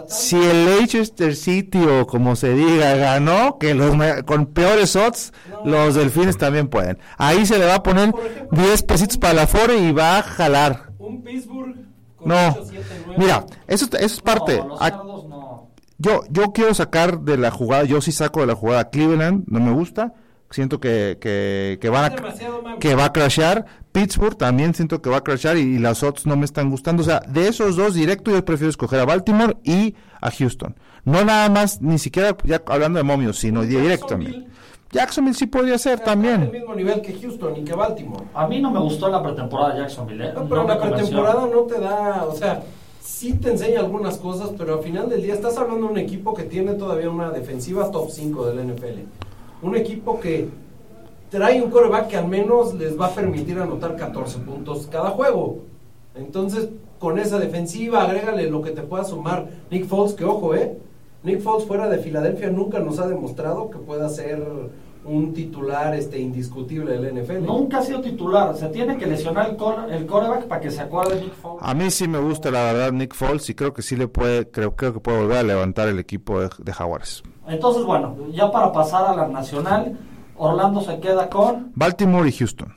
Si 0.09 0.37
el 0.37 0.65
Leicester 0.65 1.37
City 1.37 1.79
o 1.85 2.07
como 2.07 2.35
se 2.35 2.55
diga 2.55 2.95
ganó, 2.95 3.59
que 3.59 3.75
los 3.75 3.95
con 4.25 4.47
peores 4.47 4.97
odds, 4.97 5.33
los 5.65 5.95
delfines 5.95 6.39
también 6.39 6.69
pueden. 6.69 6.99
Ahí 7.19 7.45
se 7.45 7.59
le 7.59 7.67
va 7.67 7.77
a 7.77 7.83
poner 7.83 8.15
10 8.53 8.83
pesitos 8.85 9.19
para 9.19 9.35
la 9.35 9.47
fore 9.47 9.77
y 9.79 9.93
va 9.93 10.19
a 10.19 10.23
jalar. 10.23 10.91
Un 10.99 11.23
Pittsburgh 11.23 11.75
con 12.17 12.29
No, 12.29 12.37
8-7-9. 12.57 13.19
mira, 13.19 13.45
eso, 13.67 13.85
eso 13.87 13.99
es 14.07 14.21
parte. 14.23 14.57
No, 14.59 14.69
los 14.69 14.79
Ah, 14.81 14.89
cerdos 14.91 15.29
no. 15.29 15.69
Yo, 15.99 16.23
yo 16.31 16.53
quiero 16.53 16.73
sacar 16.75 17.21
de 17.21 17.37
la 17.37 17.51
jugada, 17.51 17.85
yo 17.85 18.01
sí 18.01 18.13
saco 18.13 18.41
de 18.41 18.47
la 18.47 18.55
jugada 18.55 18.81
a 18.81 18.91
Cleveland, 18.91 19.45
no 19.49 19.61
me 19.61 19.73
gusta. 19.73 20.15
Siento 20.51 20.81
que, 20.81 21.19
que, 21.21 21.79
que 21.81 21.89
van 21.91 22.13
Es 22.15 22.21
a, 22.21 22.79
que 22.79 22.95
va 22.95 23.07
a 23.07 23.13
crashear. 23.13 23.67
Pittsburgh 23.93 24.37
también 24.37 24.75
siento 24.75 25.03
que 25.03 25.11
va 25.11 25.19
a 25.19 25.25
crashear 25.25 25.59
y, 25.59 25.61
y 25.61 25.79
las 25.79 26.03
odds 26.03 26.25
no 26.25 26.37
me 26.37 26.45
están 26.47 26.71
gustando. 26.71 27.03
O 27.03 27.05
sea, 27.05 27.21
de 27.21 27.49
esos 27.49 27.77
dos 27.77 27.95
directo 27.95 28.31
yo 28.31 28.43
prefiero 28.45 28.71
escoger 28.71 29.01
a 29.01 29.05
Baltimore 29.05 29.57
y 29.65 29.95
a 30.21 30.31
Houston. 30.31 30.75
No 31.05 31.25
nada 31.25 31.49
más, 31.51 31.83
ni 31.83 31.99
siquiera 31.99 32.37
ya 32.45 32.63
hablando 32.67 32.99
de 32.99 33.03
momios, 33.03 33.39
sino 33.39 33.63
directo 33.63 34.07
también. 34.07 34.47
Jacksonville. 34.91 35.35
Sí 35.37 35.47
podría 35.47 35.77
ser 35.77 36.01
también. 36.01 36.51
mismo 36.51 36.75
nivel 36.75 37.03
que 37.03 37.19
Houston 37.21 37.57
y 37.57 37.65
que 37.65 37.75
Baltimore. 37.75 38.25
A 38.35 38.47
mí 38.47 38.61
no 38.61 38.71
me 38.71 38.81
gustó 38.81 39.09
la 39.11 39.23
pretemporada 39.23 39.75
de 39.75 39.81
Jacksonville. 39.81 40.29
¿eh? 40.29 40.33
No, 40.35 40.49
pero 40.49 40.67
la 40.67 40.79
convenció. 40.79 41.23
pretemporada 41.23 41.47
no 41.55 41.61
te 41.63 41.81
da, 41.81 42.25
o 42.25 42.35
sea, 42.35 42.63
sí 43.01 43.35
te 43.35 43.51
enseña 43.51 43.81
algunas 43.81 44.19
cosas, 44.19 44.51
pero 44.57 44.75
al 44.75 44.83
final 44.83 45.09
del 45.09 45.23
día 45.23 45.35
estás 45.35 45.57
hablando 45.57 45.87
de 45.87 45.93
un 45.93 45.99
equipo 45.99 46.35
que 46.35 46.45
tiene 46.45 46.75
todavía 46.75 47.11
una 47.11 47.31
defensiva 47.31 47.91
top 47.91 48.11
5 48.11 48.47
del 48.47 48.67
NFL. 48.67 49.01
Un 49.63 49.77
equipo 49.77 50.21
que 50.21 50.49
trae 51.31 51.61
un 51.61 51.71
coreback 51.71 52.09
que 52.09 52.17
al 52.17 52.29
menos 52.29 52.75
les 52.75 52.99
va 52.99 53.07
a 53.07 53.15
permitir 53.15 53.59
anotar 53.59 53.97
14 53.97 54.39
puntos 54.41 54.87
cada 54.91 55.11
juego. 55.11 55.59
Entonces, 56.15 56.69
con 56.99 57.19
esa 57.19 57.39
defensiva, 57.39 58.03
agrégale 58.03 58.51
lo 58.51 58.63
que 58.63 58.71
te 58.71 58.83
pueda 58.83 59.05
sumar 59.05 59.49
Nick 59.71 59.87
Foles, 59.87 60.15
que 60.15 60.25
ojo, 60.25 60.55
eh. 60.55 60.79
Nick 61.23 61.41
Foles 61.41 61.67
fuera 61.67 61.89
de 61.89 61.99
Filadelfia 61.99 62.51
nunca 62.51 62.79
nos 62.79 62.99
ha 62.99 63.09
demostrado 63.09 63.71
que 63.71 63.79
pueda 63.79 64.09
ser 64.09 64.43
un 65.09 65.33
titular 65.33 65.95
este 65.95 66.19
indiscutible 66.19 66.99
del 66.99 67.23
NFL. 67.23 67.45
Nunca 67.45 67.79
ha 67.79 67.83
sido 67.83 68.01
titular. 68.01 68.55
Se 68.57 68.69
tiene 68.69 68.97
que 68.97 69.07
lesionar 69.07 69.49
el, 69.49 69.93
el 69.95 70.07
coreback 70.07 70.47
para 70.47 70.61
que 70.61 70.71
se 70.71 70.83
acuerde 70.83 71.21
Nick 71.21 71.35
Foles. 71.35 71.63
A 71.63 71.75
mí 71.75 71.91
sí 71.91 72.07
me 72.07 72.19
gusta 72.19 72.51
la 72.51 72.65
verdad 72.65 72.93
Nick 72.93 73.15
Foles 73.15 73.49
y 73.51 73.55
creo 73.55 73.73
que 73.73 73.83
sí 73.83 73.97
le 73.97 74.09
puede, 74.09 74.51
creo, 74.51 74.77
creo 74.77 74.93
que 74.93 75.01
puede 75.01 75.19
volver 75.19 75.39
a 75.39 75.43
levantar 75.43 75.89
el 75.89 75.99
equipo 75.99 76.41
de, 76.41 76.51
de 76.59 76.73
Jaguares. 76.73 77.23
Entonces, 77.47 77.85
bueno, 77.85 78.17
ya 78.31 78.51
para 78.51 78.73
pasar 78.73 79.07
a 79.07 79.17
la 79.17 79.29
nacional, 79.29 79.99
Orlando 80.37 80.81
se 80.83 81.01
queda 81.01 81.29
con. 81.29 81.73
Baltimore 81.75 82.29
y 82.29 82.33
Houston. 82.33 82.75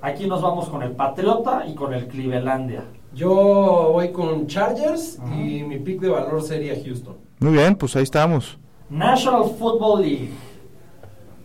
Aquí 0.00 0.26
nos 0.26 0.40
vamos 0.40 0.68
con 0.68 0.82
el 0.82 0.92
Patriota 0.92 1.64
y 1.66 1.74
con 1.74 1.92
el 1.92 2.06
Clevelandia. 2.08 2.84
Yo 3.14 3.90
voy 3.92 4.12
con 4.12 4.46
Chargers 4.46 5.18
y 5.32 5.62
mi 5.62 5.78
pick 5.78 6.00
de 6.00 6.10
valor 6.10 6.42
sería 6.42 6.74
Houston. 6.74 7.16
Muy 7.40 7.52
bien, 7.52 7.74
pues 7.74 7.96
ahí 7.96 8.02
estamos. 8.02 8.58
National 8.90 9.44
Football 9.58 10.02
League. 10.02 10.30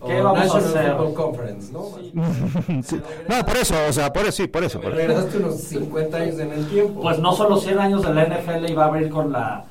¿Qué 0.06 0.20
O 0.20 0.24
vamos 0.24 0.56
a 0.56 0.58
hacer? 0.58 0.96
Football 0.96 1.14
Conference, 1.14 1.72
¿no? 1.72 1.84
Sí. 2.84 3.00
No, 3.30 3.46
por 3.46 3.58
eso, 3.58 3.76
o 3.88 3.94
sea, 3.94 4.12
por 4.12 4.24
eso 4.24 4.32
sí, 4.32 4.48
por 4.48 4.64
eso. 4.64 4.80
por 4.82 4.92
eso. 4.92 4.98
Regresaste 4.98 5.38
unos 5.38 5.56
50 5.56 6.18
años 6.18 6.40
en 6.40 6.52
el 6.54 6.68
tiempo. 6.70 7.02
Pues 7.02 7.20
no 7.20 7.34
solo 7.34 7.58
100 7.58 7.80
años 7.80 8.02
de 8.04 8.14
la 8.14 8.26
NFL 8.26 8.70
iba 8.70 8.84
a 8.84 8.88
abrir 8.88 9.10
con 9.10 9.32
la 9.32 9.66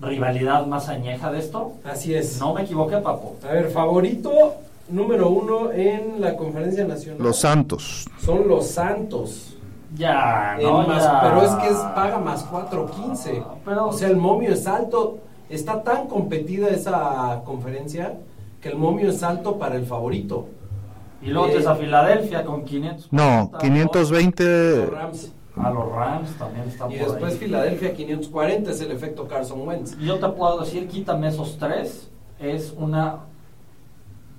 rivalidad 0.00 0.66
más 0.66 0.88
añeja 0.88 1.30
de 1.30 1.38
esto. 1.38 1.72
Así 1.84 2.14
es. 2.14 2.38
No 2.40 2.54
me 2.54 2.62
equivoqué, 2.62 2.96
papo. 2.98 3.36
A 3.48 3.52
ver, 3.52 3.70
favorito 3.70 4.30
número 4.88 5.28
uno 5.30 5.70
en 5.72 6.20
la 6.20 6.36
conferencia 6.36 6.84
nacional. 6.84 7.22
Los 7.22 7.38
Santos. 7.40 8.06
Son 8.24 8.46
los 8.48 8.66
Santos. 8.66 9.50
Ya, 9.96 10.56
En 10.58 10.64
no, 10.66 10.86
más- 10.86 11.02
ya. 11.04 11.20
Pero 11.22 11.42
es 11.42 11.50
que 11.52 11.68
es 11.68 11.76
paga 11.94 12.18
más 12.18 12.44
4.15. 12.50 13.42
Pero- 13.64 13.86
O 13.88 13.92
sea, 13.92 14.08
el 14.08 14.16
momio 14.16 14.52
es 14.52 14.66
alto. 14.66 15.18
Está 15.48 15.82
tan 15.82 16.08
competida 16.08 16.68
esa 16.68 17.42
conferencia 17.44 18.14
que 18.64 18.70
el 18.70 18.76
momio 18.78 19.10
es 19.10 19.22
alto 19.22 19.58
para 19.58 19.76
el 19.76 19.84
favorito. 19.84 20.48
Y 21.20 21.26
luego 21.26 21.48
Eh, 21.48 21.50
tienes 21.50 21.66
a 21.66 21.76
Filadelfia 21.76 22.44
con 22.46 22.64
500. 22.64 23.08
No, 23.12 23.50
520. 23.60 24.76
Los 24.78 24.90
Rams. 24.90 25.32
A 25.54 25.70
los 25.70 25.92
Rams 25.92 26.30
también 26.38 26.68
están 26.68 26.90
Y 26.90 26.96
por 26.96 27.08
después 27.10 27.32
ahí. 27.34 27.38
Filadelfia 27.40 27.92
540 27.92 28.70
es 28.70 28.80
el 28.80 28.90
efecto 28.92 29.28
Carson 29.28 29.68
Wentz. 29.68 29.98
Yo 29.98 30.18
te 30.18 30.26
puedo 30.30 30.60
decir, 30.60 30.88
quítame 30.88 31.28
esos 31.28 31.58
tres, 31.58 32.08
es 32.40 32.72
una 32.78 33.18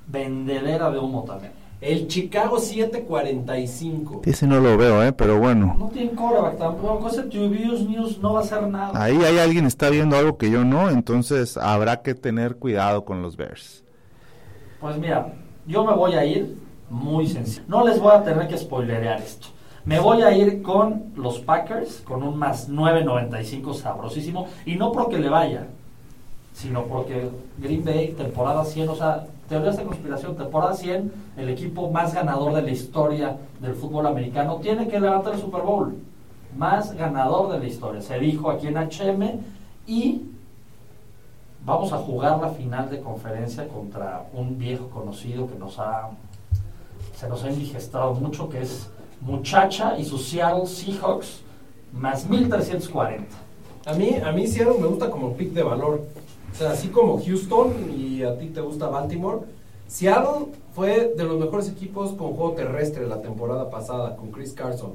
vendedera 0.08 0.90
de 0.90 0.98
humo 0.98 1.24
también. 1.24 1.54
El 1.80 2.08
Chicago 2.08 2.58
745. 2.60 4.22
Ese 4.26 4.48
no 4.48 4.60
lo 4.60 4.76
veo, 4.76 5.04
¿eh? 5.04 5.12
Pero 5.12 5.38
bueno. 5.38 5.76
No 5.78 5.90
tienen 5.90 6.16
coreback 6.16 6.58
tampoco, 6.58 7.10
ese 7.10 7.22
Tubius 7.24 7.88
News 7.88 8.18
no 8.18 8.34
va 8.34 8.40
a 8.40 8.44
hacer 8.44 8.68
nada. 8.68 8.92
Ahí 9.00 9.18
hay 9.24 9.38
alguien 9.38 9.68
está 9.68 9.92
viendo 9.92 10.18
algo 10.18 10.36
que 10.38 10.50
yo 10.50 10.66
no, 10.66 10.90
entonces 10.90 11.58
habrá 11.58 12.02
que 12.02 12.16
tener 12.16 12.56
cuidado 12.56 13.06
con 13.06 13.22
los 13.22 13.38
Bears. 13.38 13.85
Pues 14.86 15.00
mira, 15.00 15.34
yo 15.66 15.84
me 15.84 15.96
voy 15.96 16.14
a 16.14 16.24
ir 16.24 16.60
muy 16.92 17.26
sencillo. 17.26 17.64
No 17.68 17.84
les 17.84 18.00
voy 18.00 18.12
a 18.12 18.24
tener 18.24 18.48
que 18.48 18.56
spoilerear 18.56 19.20
esto. 19.20 19.48
Me 19.84 20.00
voy 20.00 20.22
a 20.22 20.32
ir 20.32 20.62
con 20.62 21.06
los 21.16 21.40
Packers 21.40 22.02
con 22.02 22.22
un 22.22 22.38
más 22.38 22.70
9.95 22.70 23.74
sabrosísimo. 23.74 24.46
Y 24.64 24.76
no 24.76 24.92
porque 24.92 25.18
le 25.18 25.28
vaya, 25.28 25.66
sino 26.54 26.84
porque 26.84 27.32
Green 27.58 27.84
Bay, 27.84 28.14
temporada 28.16 28.64
100, 28.64 28.90
o 28.90 28.96
sea, 28.96 29.26
teorías 29.50 29.76
de 29.76 29.86
conspiración, 29.86 30.36
temporada 30.36 30.76
100, 30.76 31.12
el 31.36 31.50
equipo 31.50 31.90
más 31.90 32.14
ganador 32.14 32.54
de 32.54 32.62
la 32.62 32.70
historia 32.70 33.38
del 33.62 33.74
fútbol 33.74 34.06
americano, 34.06 34.58
tiene 34.58 34.88
que 34.88 35.00
levantar 35.00 35.34
el 35.34 35.42
Super 35.42 35.64
Bowl. 35.64 35.96
Más 36.56 36.94
ganador 36.94 37.52
de 37.52 37.58
la 37.58 37.66
historia. 37.66 38.04
Se 38.04 38.20
dijo 38.20 38.52
aquí 38.52 38.68
en 38.68 38.78
HM 38.78 39.40
y 39.88 40.22
vamos 41.66 41.92
a 41.92 41.98
jugar 41.98 42.40
la 42.40 42.50
final 42.50 42.90
de 42.90 43.02
conferencia 43.02 43.68
contra 43.68 44.28
un 44.34 44.58
viejo 44.58 44.90
conocido 44.90 45.48
que 45.48 45.56
nos 45.56 45.80
ha 45.80 46.12
se 47.16 47.28
nos 47.28 47.44
ha 47.44 47.50
indigestado 47.50 48.14
mucho 48.14 48.50
que 48.50 48.62
es 48.62 48.90
Muchacha 49.22 49.98
y 49.98 50.06
sus 50.06 50.28
Seattle 50.28 50.68
Seahawks 50.68 51.42
más 51.94 52.30
1340 52.30 53.26
A 53.86 53.94
mí, 53.94 54.16
a 54.24 54.32
mí 54.32 54.48
Seattle 54.48 54.80
me 54.80 54.88
gusta 54.88 55.10
como 55.10 55.34
pick 55.34 55.54
de 55.54 55.64
valor. 55.64 56.02
O 56.52 56.56
sea, 56.56 56.72
así 56.72 56.90
como 56.90 57.22
Houston 57.24 57.74
y 57.98 58.24
a 58.24 58.38
ti 58.38 58.48
te 58.48 58.62
gusta 58.62 58.88
Baltimore. 58.88 59.40
Seattle 59.88 60.48
fue 60.74 61.14
de 61.16 61.24
los 61.24 61.40
mejores 61.40 61.70
equipos 61.70 62.12
con 62.12 62.34
juego 62.34 62.52
terrestre 62.52 63.08
la 63.08 63.22
temporada 63.22 63.70
pasada 63.70 64.16
con 64.16 64.32
Chris 64.32 64.54
Carson. 64.54 64.94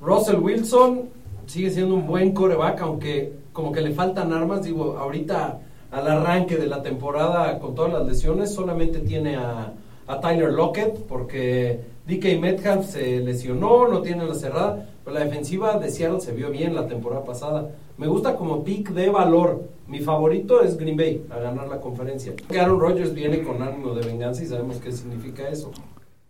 Russell 0.00 0.36
Wilson 0.36 1.08
sigue 1.46 1.70
siendo 1.70 1.94
un 1.94 2.06
buen 2.06 2.32
coreback, 2.32 2.80
aunque 2.82 3.32
como 3.52 3.72
que 3.72 3.80
le 3.80 3.92
faltan 3.92 4.32
armas. 4.32 4.64
Digo, 4.64 4.98
ahorita 4.98 5.60
al 5.92 6.08
arranque 6.08 6.56
de 6.56 6.66
la 6.66 6.82
temporada 6.82 7.58
con 7.58 7.74
todas 7.74 7.92
las 7.92 8.06
lesiones 8.06 8.52
solamente 8.52 9.00
tiene 9.00 9.36
a, 9.36 9.74
a 10.06 10.20
Tyler 10.20 10.52
Lockett 10.52 10.98
porque 11.06 11.80
DK 12.06 12.40
Metcalf 12.40 12.86
se 12.86 13.20
lesionó, 13.20 13.86
no 13.86 14.00
tiene 14.02 14.24
la 14.24 14.34
cerrada. 14.34 14.88
Pero 15.04 15.18
la 15.18 15.24
defensiva 15.24 15.78
de 15.78 15.90
Seattle 15.90 16.20
se 16.20 16.32
vio 16.32 16.50
bien 16.50 16.74
la 16.74 16.86
temporada 16.86 17.24
pasada. 17.24 17.70
Me 17.98 18.06
gusta 18.06 18.36
como 18.36 18.64
pick 18.64 18.90
de 18.90 19.10
valor. 19.10 19.68
Mi 19.88 20.00
favorito 20.00 20.62
es 20.62 20.76
Green 20.78 20.96
Bay 20.96 21.26
a 21.30 21.38
ganar 21.38 21.68
la 21.68 21.80
conferencia. 21.80 22.32
Aaron 22.50 22.80
Rodgers 22.80 23.12
viene 23.12 23.42
con 23.42 23.60
ánimo 23.62 23.94
de 23.94 24.06
venganza 24.06 24.42
y 24.42 24.46
sabemos 24.46 24.76
qué 24.78 24.92
significa 24.92 25.48
eso. 25.48 25.72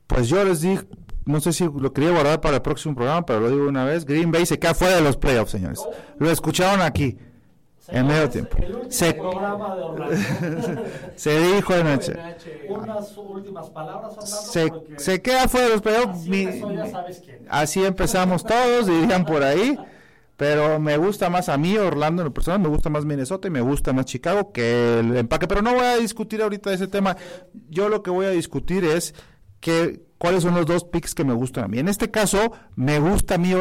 Pues 0.07 0.29
yo 0.29 0.43
les 0.43 0.63
dije, 0.63 0.85
no 1.25 1.41
sé 1.41 1.53
si 1.53 1.65
lo 1.65 1.93
quería 1.93 2.11
guardar 2.11 2.41
para 2.41 2.57
el 2.57 2.63
próximo 2.63 2.95
programa, 2.95 3.25
pero 3.25 3.41
lo 3.41 3.51
digo 3.51 3.69
una 3.69 3.85
vez, 3.85 4.05
Green 4.05 4.33
Bay 4.33 4.47
se 4.47 4.59
queda 4.59 4.75
fuera 4.75 4.97
de 4.97 5.03
los 5.03 5.17
playoffs, 5.17 5.53
señores. 5.53 5.87
Lo 6.19 6.31
escucharon 6.31 6.81
aquí, 6.81 7.17
en 7.93 8.07
medio 8.07 8.29
tiempo. 8.31 8.57
el 8.59 8.91
Se, 8.91 9.15
programa 9.15 9.77
de 9.77 9.83
Orlando 9.83 10.17
se 11.17 11.41
dijo 11.55 11.75
en 11.75 11.85
noche. 11.85 12.15
unas 12.69 13.17
últimas 13.17 13.71
palabras 13.71 14.13
Orlando 14.17 14.85
Se, 14.99 15.23
queda 15.23 15.49
fuera 15.49 15.67
de 15.67 15.73
los 15.75 15.83
playoffs. 15.83 16.27
así 17.49 17.85
empezamos 17.85 18.45
todos, 18.45 18.87
dirían 18.87 19.25
por 19.25 19.43
ahí. 19.43 19.79
Pero 20.37 20.81
me 20.81 20.97
gusta 20.97 21.31
más 21.31 21.49
a 21.49 21.57
mí, 21.57 21.77
Orlando, 21.77 22.23
en 22.23 22.29
lo 22.29 22.35
personal, 22.35 22.59
me 22.59 22.69
gusta 22.69 22.91
más 22.91 23.05
Minnesota 23.05 23.47
y 23.47 23.51
me 23.53 23.61
gusta 23.61 23.93
más 23.93 24.07
Chicago 24.07 24.51
que 24.51 24.99
el 24.99 25.17
empaque. 25.17 25.47
Pero 25.47 25.63
no 25.63 25.75
voy 25.75 25.85
a 25.85 25.97
discutir 25.97 26.43
ahorita 26.43 26.73
ese 26.73 26.89
tema. 26.89 27.17
Yo 27.69 27.89
lo 27.89 28.03
que 28.03 28.11
voy 28.11 28.27
a 28.27 28.31
discutir 28.31 28.85
es 28.85 29.15
que, 29.63 30.03
cuáles 30.19 30.43
son 30.43 30.55
los 30.55 30.67
dos 30.67 30.85
picks 30.85 31.15
que 31.15 31.25
me 31.25 31.33
gustan 31.33 31.65
a 31.65 31.69
mí. 31.69 31.79
En 31.79 31.89
este 31.89 32.11
caso, 32.11 32.53
me 32.75 32.99
gusta 32.99 33.37
a 33.37 33.39
mí, 33.39 33.55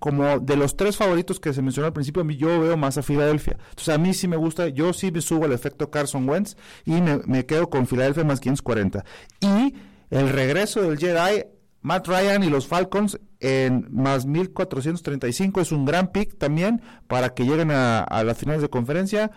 como 0.00 0.40
de 0.40 0.56
los 0.56 0.76
tres 0.76 0.96
favoritos 0.96 1.38
que 1.40 1.54
se 1.54 1.62
mencionó 1.62 1.86
al 1.86 1.92
principio, 1.92 2.22
a 2.22 2.24
mí 2.24 2.36
yo 2.36 2.60
veo 2.60 2.76
más 2.76 2.98
a 2.98 3.02
Filadelfia. 3.02 3.56
Entonces, 3.70 3.94
a 3.94 3.98
mí 3.98 4.12
sí 4.12 4.26
me 4.28 4.36
gusta, 4.36 4.68
yo 4.68 4.92
sí 4.92 5.12
me 5.12 5.20
subo 5.20 5.44
al 5.44 5.52
efecto 5.52 5.90
Carson 5.90 6.28
Wentz 6.28 6.56
y 6.84 7.00
me, 7.00 7.46
quedo 7.46 7.70
con 7.70 7.86
Filadelfia 7.86 8.24
más 8.24 8.40
540. 8.40 9.04
Y 9.40 9.74
el 10.10 10.28
regreso 10.28 10.82
del 10.82 10.98
Jedi, 10.98 11.44
Matt 11.82 12.08
Ryan 12.08 12.42
y 12.42 12.50
los 12.50 12.66
Falcons 12.66 13.20
en 13.38 13.86
más 13.90 14.26
1435 14.26 15.60
es 15.60 15.70
un 15.70 15.84
gran 15.84 16.08
pick 16.08 16.36
también 16.36 16.82
para 17.06 17.32
que 17.34 17.44
lleguen 17.44 17.70
a 17.70 18.24
las 18.24 18.36
finales 18.36 18.60
de 18.60 18.70
conferencia. 18.70 19.30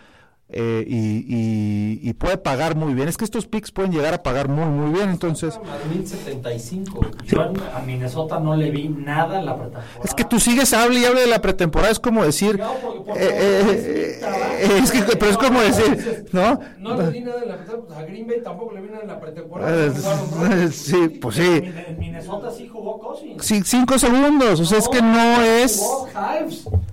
Eh, 0.49 0.85
y, 0.87 1.25
y- 1.27 1.99
y 2.09 2.13
puede 2.13 2.37
pagar 2.37 2.75
muy 2.77 2.93
bien. 2.93 3.09
Es 3.09 3.17
que 3.17 3.25
estos 3.25 3.47
picks 3.47 3.71
pueden 3.71 3.91
llegar 3.91 4.13
a 4.13 4.23
pagar 4.23 4.47
muy, 4.47 4.65
muy 4.65 4.93
bien. 4.93 5.09
Entonces, 5.09 5.59
Más 5.63 5.85
1075. 5.93 7.01
yo 7.25 7.41
a 7.41 7.79
Minnesota 7.81 8.39
no 8.39 8.55
le 8.55 8.71
vi 8.71 8.87
nada 8.87 9.39
en 9.39 9.45
la 9.45 9.55
pretemporada 9.57 9.89
Es 10.05 10.13
que 10.13 10.23
tú 10.23 10.39
sigues 10.39 10.73
hable 10.73 10.99
y 11.01 11.05
hable 11.05 11.21
de 11.21 11.27
la 11.27 11.41
pretemporada, 11.41 11.91
es 11.91 11.99
como 11.99 12.23
decir, 12.23 12.59
eh, 12.59 13.13
eh, 13.17 14.19
es 14.61 14.69
eh, 14.69 14.77
es 14.83 14.91
que, 14.91 15.01
pero 15.17 15.31
es 15.31 15.37
como 15.37 15.59
decir, 15.61 16.25
¿no? 16.31 16.59
No 16.79 16.95
le 16.95 17.09
vi 17.09 17.21
nada 17.21 17.41
en 17.43 17.49
la 17.49 17.57
pretemporada. 17.57 17.85
Pues 17.87 17.99
a 17.99 18.03
Green 18.03 18.27
Bay 18.27 18.41
tampoco 18.43 18.73
le 18.73 18.81
vi 18.81 18.87
nada 18.87 19.01
en 19.01 19.07
la 19.09 19.19
pretemporada. 19.19 19.93
Sí, 20.71 21.09
pues 21.21 21.35
sí, 21.35 21.41
en 21.43 21.97
Minnesota 21.99 22.51
sí 22.51 22.67
jugó 22.67 22.99
Cousins 22.99 23.45
Sí, 23.45 23.61
cinco 23.65 23.99
segundos, 23.99 24.59
o 24.61 24.65
sea, 24.65 24.77
es 24.77 24.87
que 24.87 25.01
no 25.01 25.41
es. 25.41 25.81
O 25.81 26.07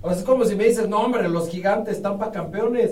sea, 0.09 0.17
es 0.17 0.23
como 0.23 0.43
si 0.45 0.55
me 0.55 0.65
dices, 0.65 0.87
no 0.89 0.99
hombre, 0.99 1.27
los 1.29 1.47
gigantes 1.49 1.95
están 1.97 2.17
para 2.19 2.31
campeones. 2.31 2.91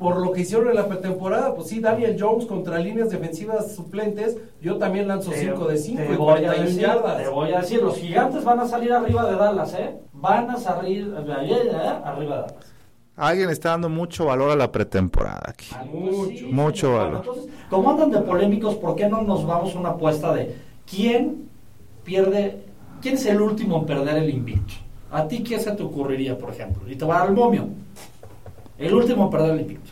Por 0.00 0.16
lo 0.16 0.32
que 0.32 0.40
hicieron 0.40 0.68
en 0.70 0.76
la 0.76 0.88
pretemporada, 0.88 1.54
pues 1.54 1.68
sí, 1.68 1.78
Daniel 1.78 2.16
Jones 2.18 2.46
contra 2.46 2.78
líneas 2.78 3.10
defensivas 3.10 3.74
suplentes, 3.74 4.38
yo 4.62 4.78
también 4.78 5.06
lanzo 5.06 5.30
5 5.30 5.68
de 5.68 5.76
5 5.76 6.02
te 6.02 6.12
y 6.14 6.16
voy 6.16 6.30
a 6.30 6.40
41 6.40 6.64
decir, 6.64 6.80
yardas. 6.80 7.16
Te 7.18 7.28
voy 7.28 7.52
a 7.52 7.60
decir, 7.60 7.82
los 7.82 7.98
gigantes 7.98 8.42
van 8.42 8.60
a 8.60 8.66
salir 8.66 8.94
arriba 8.94 9.30
de 9.30 9.36
Dallas, 9.36 9.74
¿eh? 9.74 10.00
Van 10.14 10.48
a 10.48 10.56
salir 10.56 11.14
eh, 11.14 11.32
arriba 12.02 12.36
de 12.36 12.40
Dallas. 12.40 12.54
alguien 13.14 13.50
está 13.50 13.72
dando 13.72 13.90
mucho 13.90 14.24
valor 14.24 14.50
a 14.50 14.56
la 14.56 14.72
pretemporada 14.72 15.42
aquí. 15.46 15.68
Mucho. 15.92 16.46
Mucho 16.46 16.90
bueno, 16.92 17.04
valor. 17.04 17.22
Entonces, 17.26 17.52
como 17.68 17.90
andan 17.90 18.10
de 18.10 18.20
polémicos, 18.22 18.76
¿por 18.76 18.96
qué 18.96 19.06
no 19.06 19.20
nos 19.20 19.46
vamos 19.46 19.76
a 19.76 19.78
una 19.78 19.90
apuesta 19.90 20.32
de 20.32 20.56
quién 20.90 21.46
pierde, 22.04 22.62
quién 23.02 23.16
es 23.16 23.26
el 23.26 23.38
último 23.42 23.80
en 23.80 23.84
perder 23.84 24.16
el 24.16 24.30
invicto? 24.30 24.72
¿A 25.10 25.28
ti 25.28 25.42
qué 25.42 25.58
se 25.58 25.72
te 25.72 25.82
ocurriría, 25.82 26.38
por 26.38 26.54
ejemplo? 26.54 26.90
Y 26.90 26.96
te 26.96 27.04
voy 27.04 27.14
a 27.16 27.18
dar 27.18 27.28
el 27.28 27.34
momio. 27.34 27.68
El 28.80 28.94
último 28.94 29.30
perder 29.30 29.52
el 29.52 29.60
invicto. 29.60 29.90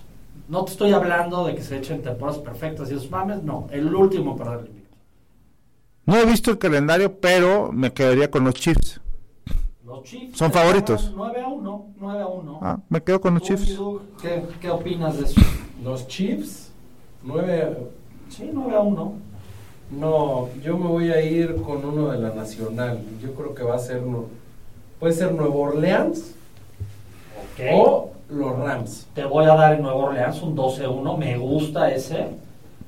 No 0.48 0.64
te 0.64 0.72
estoy 0.72 0.92
hablando 0.92 1.44
de 1.46 1.54
que 1.54 1.62
se 1.62 1.76
echen 1.76 2.02
temporadas 2.02 2.40
perfectas 2.40 2.90
y 2.90 2.94
esos 2.94 3.10
mames, 3.10 3.42
no. 3.42 3.66
El 3.70 3.94
último 3.94 4.36
perder 4.36 4.60
el 4.60 4.66
invicto. 4.68 4.96
No 6.06 6.16
he 6.16 6.24
visto 6.24 6.50
el 6.50 6.58
calendario, 6.58 7.12
pero 7.20 7.70
me 7.70 7.92
quedaría 7.92 8.30
con 8.30 8.44
los 8.44 8.54
Chiefs. 8.54 9.00
Los 9.84 10.02
Chiefs. 10.04 10.38
Son 10.38 10.50
favoritos. 10.50 11.12
9 11.14 11.42
a 11.42 11.48
1. 11.48 11.86
9 12.00 12.20
a 12.22 12.26
1. 12.26 12.58
Ah, 12.62 12.78
me 12.88 13.02
quedo 13.02 13.20
con 13.20 13.34
los 13.34 13.42
Chiefs. 13.42 13.78
¿Qué, 14.22 14.42
¿Qué 14.60 14.70
opinas 14.70 15.18
de 15.18 15.24
eso? 15.26 15.40
Los 15.84 16.06
Chiefs, 16.08 16.70
9. 17.22 17.76
Sí, 18.30 18.50
9 18.52 18.74
a 18.74 18.80
1. 18.80 19.12
No, 19.90 20.48
yo 20.62 20.76
me 20.78 20.86
voy 20.86 21.10
a 21.10 21.20
ir 21.20 21.56
con 21.62 21.84
uno 21.84 22.08
de 22.10 22.18
la 22.18 22.30
Nacional. 22.34 23.00
Yo 23.22 23.34
creo 23.34 23.54
que 23.54 23.62
va 23.64 23.76
a 23.76 23.78
ser. 23.78 24.02
no- 24.02 24.26
Puede 24.98 25.12
ser 25.14 25.32
Nuevo 25.32 25.60
Orleans 25.60 26.34
Ok. 27.54 27.64
o 27.74 28.10
los 28.30 28.58
Rams. 28.58 29.06
Te 29.14 29.24
voy 29.24 29.44
a 29.44 29.54
dar 29.54 29.74
en 29.74 29.82
Nueva 29.82 30.04
Orleans 30.06 30.42
un 30.42 30.56
12-1. 30.56 31.16
Me 31.16 31.38
gusta 31.38 31.90
ese. 31.90 32.28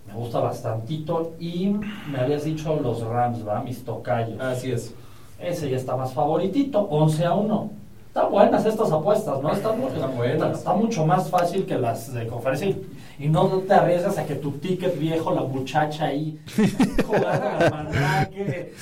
Me 0.06 0.14
gusta 0.14 0.40
bastantito. 0.40 1.32
Y 1.38 1.74
me 2.10 2.18
habías 2.18 2.44
dicho 2.44 2.78
los 2.80 3.00
Rams, 3.02 3.46
¿va? 3.46 3.62
Mis 3.62 3.84
tocayos. 3.84 4.40
Así 4.40 4.72
es. 4.72 4.94
Ese 5.38 5.70
ya 5.70 5.76
está 5.76 5.96
más 5.96 6.12
favoritito. 6.12 6.80
11 6.80 7.24
a 7.24 7.34
1. 7.34 7.70
Están 8.08 8.30
buenas 8.30 8.66
estas 8.66 8.90
apuestas, 8.90 9.40
¿no? 9.40 9.52
Están, 9.52 9.80
Están 9.82 10.16
buenas. 10.16 10.34
Está, 10.34 10.50
está 10.52 10.72
mucho 10.74 11.06
más 11.06 11.30
fácil 11.30 11.64
que 11.64 11.78
las 11.78 12.12
de 12.12 12.26
conferencia. 12.26 12.68
Y, 12.68 12.86
y 13.20 13.28
no 13.28 13.46
te 13.46 13.72
arriesgas 13.72 14.18
a 14.18 14.26
que 14.26 14.34
tu 14.34 14.50
ticket 14.52 14.98
viejo, 14.98 15.30
la 15.32 15.42
muchacha 15.42 16.06
ahí, 16.06 16.40
jugando 17.06 17.48
al 17.48 17.70
mandrake, 17.70 18.72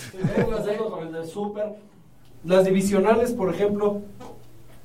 hacerlo 0.59 0.91
con 0.91 1.07
el 1.09 1.13
del 1.13 1.27
súper. 1.27 1.75
Las 2.45 2.65
divisionales, 2.65 3.33
por 3.33 3.53
ejemplo, 3.53 4.01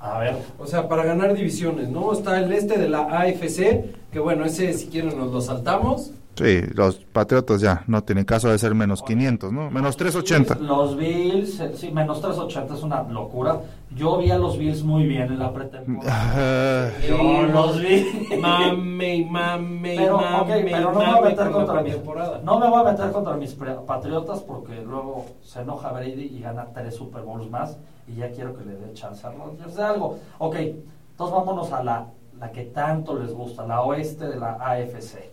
A 0.03 0.19
ver, 0.19 0.35
o 0.59 0.67
sea, 0.67 0.89
para 0.89 1.05
ganar 1.05 1.33
divisiones, 1.33 1.87
¿no? 1.87 2.11
Está 2.11 2.37
el 2.37 2.51
este 2.51 2.77
de 2.77 2.89
la 2.89 3.03
AFC, 3.03 3.85
que 4.11 4.19
bueno, 4.19 4.43
ese 4.43 4.73
si 4.73 4.87
quieren 4.87 5.17
nos 5.17 5.31
lo 5.31 5.39
saltamos. 5.39 6.11
Sí, 6.35 6.61
los 6.73 6.95
Patriotas 6.95 7.61
ya 7.61 7.83
no 7.85 8.03
tienen 8.03 8.25
caso 8.25 8.49
de 8.49 8.57
ser 8.57 8.73
menos 8.73 9.03
500, 9.03 9.51
¿no? 9.51 9.69
Menos 9.69 9.95
380. 9.97 10.55
Los 10.55 10.97
Bills, 10.97 11.59
eh, 11.59 11.71
sí, 11.75 11.91
menos 11.91 12.21
380 12.21 12.73
es 12.73 12.81
una 12.81 13.03
locura. 13.03 13.59
Yo 13.95 14.17
vi 14.17 14.31
a 14.31 14.39
los 14.39 14.57
Bills 14.57 14.83
muy 14.83 15.05
bien 15.05 15.23
en 15.31 15.37
la 15.37 15.53
pretemporada. 15.53 16.91
Yo 17.07 17.43
los 17.43 17.79
vi. 17.79 18.27
Mame, 18.41 19.27
mame, 19.29 19.95
Pero, 19.95 20.17
mame, 20.17 20.63
pero 20.71 20.91
no 20.91 20.99
me 20.99 21.05
voy 21.05 21.17
a 21.17 21.21
meter 21.29 21.51
contra 21.51 21.81
mis, 21.83 21.95
no 22.43 22.59
me 22.59 22.69
voy 22.69 22.79
a 22.81 22.91
meter 22.91 23.11
contra 23.11 23.33
mis 23.37 23.53
pre- 23.53 23.75
patriotas 23.85 24.39
porque 24.41 24.81
luego 24.81 25.25
se 25.43 25.61
enoja 25.61 25.91
Brady 25.91 26.23
y 26.35 26.39
gana 26.41 26.65
tres 26.73 26.95
Super 26.95 27.21
Bowls 27.21 27.49
más 27.51 27.77
y 28.07 28.15
ya 28.15 28.31
quiero 28.31 28.55
que 28.57 28.65
le 28.65 28.73
dé 28.75 28.93
chance 28.93 29.25
a 29.27 29.31
Rodgers 29.31 29.75
de 29.75 29.83
algo. 29.83 30.17
Ok, 30.39 30.55
entonces 30.55 31.35
vámonos 31.35 31.71
a 31.71 31.83
la, 31.83 32.07
la 32.39 32.51
que 32.51 32.63
tanto 32.63 33.17
les 33.19 33.31
gusta, 33.31 33.67
la 33.67 33.81
oeste 33.83 34.25
de 34.27 34.37
la 34.37 34.53
AFC. 34.59 35.31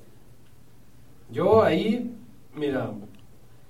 Yo 1.33 1.63
ahí, 1.63 2.11
mira, 2.55 2.91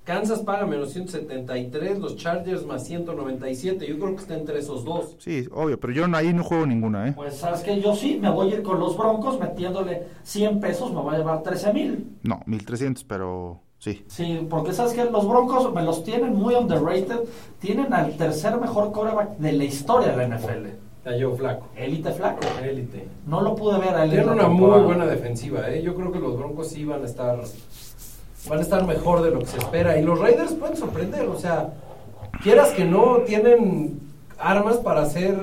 Kansas 0.05 0.41
paga 0.41 0.67
menos 0.67 0.93
173, 0.93 1.99
los 1.99 2.17
Chargers 2.17 2.65
más 2.67 2.85
197. 2.87 3.87
Yo 3.87 3.99
creo 3.99 4.15
que 4.17 4.23
está 4.23 4.35
entre 4.35 4.59
esos 4.59 4.85
dos. 4.85 5.15
sí, 5.19 5.47
obvio, 5.53 5.79
pero 5.79 5.93
yo 5.93 6.09
no- 6.09 6.17
ahí 6.17 6.33
no 6.33 6.43
juego 6.43 6.67
ninguna, 6.67 7.09
¿eh? 7.09 7.13
Pues 7.15 7.37
sabes 7.37 7.61
que 7.61 7.81
yo 7.81 7.95
sí, 7.95 8.19
me 8.21 8.31
voy 8.31 8.51
a 8.53 8.57
ir 8.57 8.63
con 8.63 8.81
los 8.81 8.97
Broncos 8.97 9.39
metiéndole 9.39 10.05
100 10.23 10.59
pesos, 10.61 10.93
me 10.93 11.01
voy 11.01 11.15
a 11.15 11.19
llevar 11.19 11.43
13 11.43 11.73
mil. 11.73 12.07
No, 12.23 12.41
1300, 12.47 13.05
pero 13.05 13.61
sí. 13.79 14.03
Sí, 14.09 14.47
porque 14.49 14.73
sabes 14.73 14.95
que 14.95 15.05
los 15.05 15.29
Broncos 15.29 15.73
me 15.73 15.83
los 15.83 16.03
tienen 16.03 16.35
muy 16.35 16.55
underrated, 16.55 17.21
tienen 17.61 17.93
al 17.93 18.17
tercer 18.17 18.59
mejor 18.59 18.91
coreback 18.93 19.37
de 19.37 19.53
la 19.53 19.65
historia 19.65 20.09
de 20.11 20.17
la 20.17 20.25
NFL. 20.37 20.67
Joe 21.05 21.37
Flaco. 21.37 21.69
Élite 21.77 22.13
flaco. 22.13 22.41
Élite. 22.63 23.09
No 23.27 23.41
lo 23.41 23.55
pude 23.55 23.79
ver 23.79 23.95
a 23.95 24.05
él. 24.05 24.11
en 24.11 24.17
Tienen 24.17 24.27
la 24.27 24.47
una 24.47 24.49
muy 24.49 24.81
buena 24.81 25.07
defensiva, 25.07 25.69
¿eh? 25.71 25.83
Yo 25.83 25.95
creo 25.95 26.13
que 26.13 26.19
los 26.19 26.37
Broncos 26.37 26.69
sí 26.69 26.85
van 26.85 27.03
a 27.03 27.07
estar 27.07 27.41
van 28.49 28.59
a 28.59 28.63
estar 28.63 28.87
mejor 28.87 29.23
de 29.23 29.31
lo 29.31 29.41
que 29.41 29.47
se 29.47 29.59
espera 29.59 29.99
y 29.99 30.03
los 30.03 30.19
Raiders 30.19 30.53
pueden 30.55 30.77
sorprender, 30.77 31.29
o 31.29 31.39
sea, 31.39 31.75
quieras 32.43 32.71
que 32.71 32.85
no 32.85 33.19
tienen 33.27 34.01
armas 34.39 34.79
para 34.79 35.03
hacer 35.03 35.37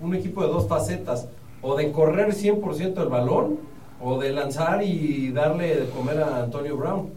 un 0.00 0.14
equipo 0.14 0.42
de 0.42 0.48
dos 0.48 0.68
facetas, 0.68 1.28
o 1.62 1.76
de 1.76 1.92
correr 1.92 2.34
100% 2.34 3.00
el 3.00 3.08
balón 3.08 3.60
o 4.00 4.18
de 4.18 4.32
lanzar 4.32 4.82
y 4.82 5.30
darle 5.30 5.76
de 5.76 5.90
comer 5.90 6.20
a 6.20 6.42
Antonio 6.42 6.76
Brown. 6.76 7.10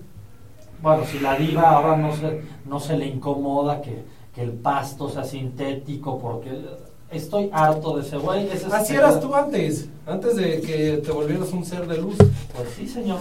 Bueno, 0.81 1.03
si 1.05 1.19
la 1.19 1.35
diva 1.35 1.71
ahora 1.71 1.97
no 1.97 2.15
se, 2.15 2.41
no 2.65 2.79
se 2.79 2.95
le 2.95 3.07
incomoda 3.07 3.81
que, 3.81 4.03
que 4.35 4.43
el 4.43 4.51
pasto 4.51 5.09
sea 5.09 5.23
sintético, 5.23 6.19
porque 6.19 6.51
estoy 7.11 7.49
harto 7.53 7.97
de 7.97 8.01
ese 8.03 8.17
güey. 8.17 8.47
ese 8.47 8.67
es- 8.67 8.73
Así 8.73 8.95
eras 8.95 9.19
tú 9.19 9.33
antes, 9.35 9.87
antes 10.05 10.35
de 10.35 10.61
que 10.61 11.01
te 11.05 11.11
volvieras 11.11 11.51
un 11.51 11.63
ser 11.65 11.87
de 11.87 11.97
luz. 11.97 12.15
Pues 12.17 12.69
sí, 12.75 12.87
señor. 12.87 13.19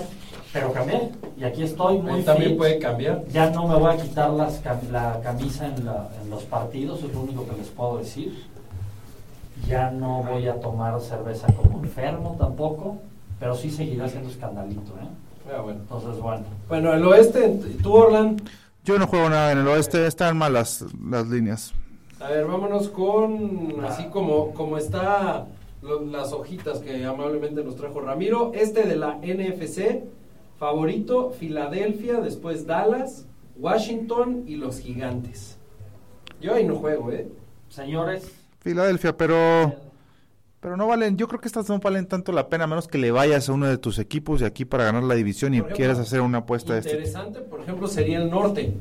Pero 0.52 0.72
cambié. 0.72 1.10
Y 1.36 1.42
aquí 1.44 1.64
estoy 1.64 1.98
muy 1.98 2.20
Él 2.20 2.24
también 2.24 2.50
fit. 2.50 2.58
puede 2.58 2.78
cambiar. 2.78 3.24
Ya 3.32 3.50
no 3.50 3.66
me 3.66 3.74
voy 3.74 3.92
a 3.92 3.96
quitar 4.00 4.30
las, 4.30 4.62
cam- 4.62 4.88
la 4.90 5.20
camisa 5.22 5.66
en, 5.66 5.84
la- 5.84 6.08
en 6.22 6.30
los 6.30 6.44
partidos, 6.44 7.02
es 7.02 7.12
lo 7.12 7.22
único 7.22 7.44
que 7.46 7.56
les 7.56 7.66
puedo 7.68 7.98
decir. 7.98 8.44
Ya 9.68 9.90
no 9.90 10.22
voy 10.22 10.46
a 10.48 10.60
tomar 10.60 11.00
cerveza 11.00 11.46
como 11.54 11.82
enfermo 11.82 12.36
tampoco, 12.38 12.98
pero 13.40 13.54
sí 13.56 13.70
seguiré 13.70 14.04
haciendo 14.04 14.28
escandalito, 14.30 14.92
¿eh? 15.02 15.08
Ah, 15.56 15.60
bueno. 15.60 15.80
Entonces, 15.80 16.20
bueno. 16.20 16.44
Bueno, 16.68 16.92
el 16.94 17.04
oeste, 17.04 17.60
tú 17.82 17.92
Orlan, 17.92 18.36
Yo 18.84 18.98
no 18.98 19.06
juego 19.06 19.28
nada 19.30 19.52
en 19.52 19.58
el 19.58 19.66
oeste, 19.68 20.06
están 20.06 20.36
mal 20.36 20.52
las, 20.52 20.84
las 21.10 21.26
líneas. 21.28 21.72
A 22.24 22.28
ver, 22.30 22.46
vámonos 22.46 22.88
con 22.88 23.84
así 23.84 24.04
como, 24.06 24.54
como 24.54 24.78
está 24.78 25.46
lo- 25.82 26.00
las 26.06 26.32
hojitas 26.32 26.78
que 26.78 27.04
amablemente 27.04 27.62
nos 27.62 27.76
trajo 27.76 28.00
Ramiro. 28.00 28.52
Este 28.54 28.84
de 28.84 28.96
la 28.96 29.18
NFC, 29.22 30.04
favorito, 30.58 31.30
Filadelfia, 31.38 32.20
después 32.20 32.66
Dallas, 32.66 33.26
Washington 33.58 34.44
y 34.46 34.56
los 34.56 34.80
gigantes. 34.80 35.58
Yo 36.40 36.54
ahí 36.54 36.64
no 36.64 36.76
juego, 36.76 37.12
¿eh? 37.12 37.28
Señores, 37.68 38.30
Filadelfia, 38.60 39.14
pero 39.16 39.74
pero 40.60 40.78
no 40.78 40.86
valen, 40.86 41.18
yo 41.18 41.28
creo 41.28 41.38
que 41.42 41.46
estas 41.48 41.68
no 41.68 41.78
valen 41.78 42.06
tanto 42.06 42.32
la 42.32 42.48
pena, 42.48 42.64
a 42.64 42.66
menos 42.66 42.88
que 42.88 42.96
le 42.96 43.10
vayas 43.10 43.50
a 43.50 43.52
uno 43.52 43.66
de 43.66 43.76
tus 43.76 43.98
equipos 43.98 44.40
de 44.40 44.46
aquí 44.46 44.64
para 44.64 44.84
ganar 44.84 45.02
la 45.02 45.14
división 45.14 45.52
y 45.52 45.58
ejemplo, 45.58 45.76
quieras 45.76 45.98
hacer 45.98 46.22
una 46.22 46.38
apuesta 46.38 46.72
de 46.72 46.78
este. 46.78 46.92
Interesante, 46.92 47.40
por 47.40 47.60
ejemplo, 47.60 47.86
sería 47.86 48.16
el 48.16 48.30
norte. 48.30 48.72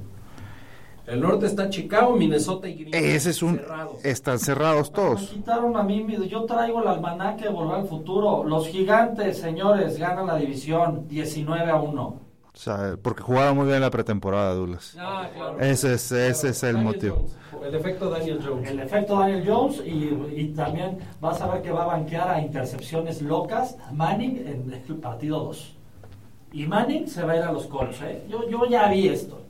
El 1.05 1.19
norte 1.19 1.47
está 1.47 1.69
Chicago, 1.69 2.15
Minnesota 2.15 2.67
y 2.69 2.75
Green 2.75 2.91
Bay. 2.91 3.03
Ese 3.03 3.31
es 3.31 3.43
un 3.43 3.57
cerrados. 3.57 4.05
están 4.05 4.39
cerrados 4.39 4.89
me 4.89 4.95
todos. 4.95 5.21
quitaron 5.29 5.75
a 5.75 5.83
mí, 5.83 6.01
mi- 6.03 6.27
yo 6.29 6.45
traigo 6.45 6.81
el 6.81 6.87
almanaque 6.87 7.43
de 7.45 7.49
Volver 7.49 7.81
al 7.81 7.87
Futuro. 7.87 8.43
Los 8.45 8.67
gigantes, 8.69 9.37
señores, 9.39 9.97
ganan 9.97 10.27
la 10.27 10.37
división 10.37 11.05
19 11.09 11.69
a 11.69 11.75
1. 11.75 12.01
O 12.01 12.57
sea, 12.57 12.95
porque 13.01 13.21
jugaron 13.23 13.57
muy 13.57 13.65
bien 13.67 13.81
la 13.81 13.89
pretemporada, 13.89 14.53
Douglas. 14.53 14.95
Ah, 14.99 15.27
claro. 15.35 15.59
Ese 15.59 15.95
es 15.95 16.11
ese 16.11 16.49
es 16.49 16.63
el 16.63 16.75
Daniel 16.75 16.95
motivo. 16.95 17.15
Jones, 17.51 17.65
el 17.67 17.75
efecto 17.75 18.09
Daniel 18.09 18.39
Jones. 18.47 18.69
El 18.69 18.79
efecto 18.79 19.19
Daniel 19.19 19.43
Jones 19.45 19.81
y, 19.85 19.89
y 20.39 20.53
también 20.55 20.99
vas 21.19 21.41
a 21.41 21.47
ver 21.47 21.61
que 21.63 21.71
va 21.71 21.83
a 21.83 21.87
banquear 21.87 22.29
a 22.29 22.39
intercepciones 22.41 23.21
locas 23.23 23.75
Manning 23.91 24.37
en 24.47 24.71
el 24.87 24.95
partido 24.97 25.39
2. 25.45 25.75
Y 26.53 26.67
Manning 26.67 27.07
se 27.07 27.23
va 27.23 27.33
a 27.33 27.37
ir 27.37 27.41
a 27.43 27.51
los 27.51 27.65
Colts, 27.65 28.01
¿eh? 28.03 28.23
Yo, 28.29 28.47
yo 28.47 28.65
ya 28.67 28.87
vi 28.87 29.07
esto. 29.07 29.41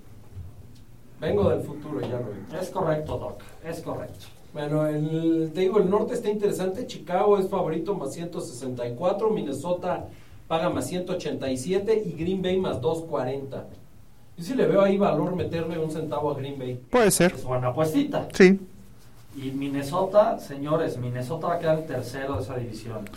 Vengo 1.24 1.50
del 1.50 1.62
futuro, 1.62 2.02
ya 2.02 2.20
lo 2.20 2.32
vi. 2.34 2.58
Es 2.60 2.70
correcto, 2.70 3.18
Doc, 3.18 3.42
es 3.66 3.80
correcto. 3.80 4.26
Bueno, 4.52 4.86
el, 4.86 5.52
te 5.54 5.62
digo, 5.62 5.80
el 5.80 5.90
norte 5.90 6.16
está 6.16 6.30
interesante. 6.30 6.86
Chicago 6.86 7.40
es 7.40 7.48
favorito 7.48 7.96
más 7.96 8.14
164. 8.14 9.30
Minnesota 9.30 10.06
paga 10.50 10.70
más 10.70 10.86
187. 10.88 12.04
Y 12.06 12.12
Green 12.22 12.42
Bay 12.42 12.60
más 12.60 12.82
240. 12.82 13.66
Yo 14.38 14.44
sí 14.44 14.54
le 14.54 14.68
veo 14.68 14.82
ahí 14.82 14.98
valor 14.98 15.36
meterle 15.36 15.80
un 15.80 15.90
centavo 15.90 16.30
a 16.30 16.36
Green 16.36 16.60
Bay. 16.60 16.80
Puede 16.90 17.10
ser. 17.10 17.32
Es 17.32 17.44
buena 17.46 17.70
apuestita. 17.70 18.28
Sí. 18.34 18.60
Y 19.38 19.52
Minnesota, 19.52 20.38
señores, 20.40 20.98
Minnesota 20.98 21.48
va 21.48 21.54
a 21.56 21.60
quedar 21.60 21.80
el 21.80 21.86
tercero 21.86 22.36
de 22.36 22.44
esa 22.44 22.58
división. 22.58 23.10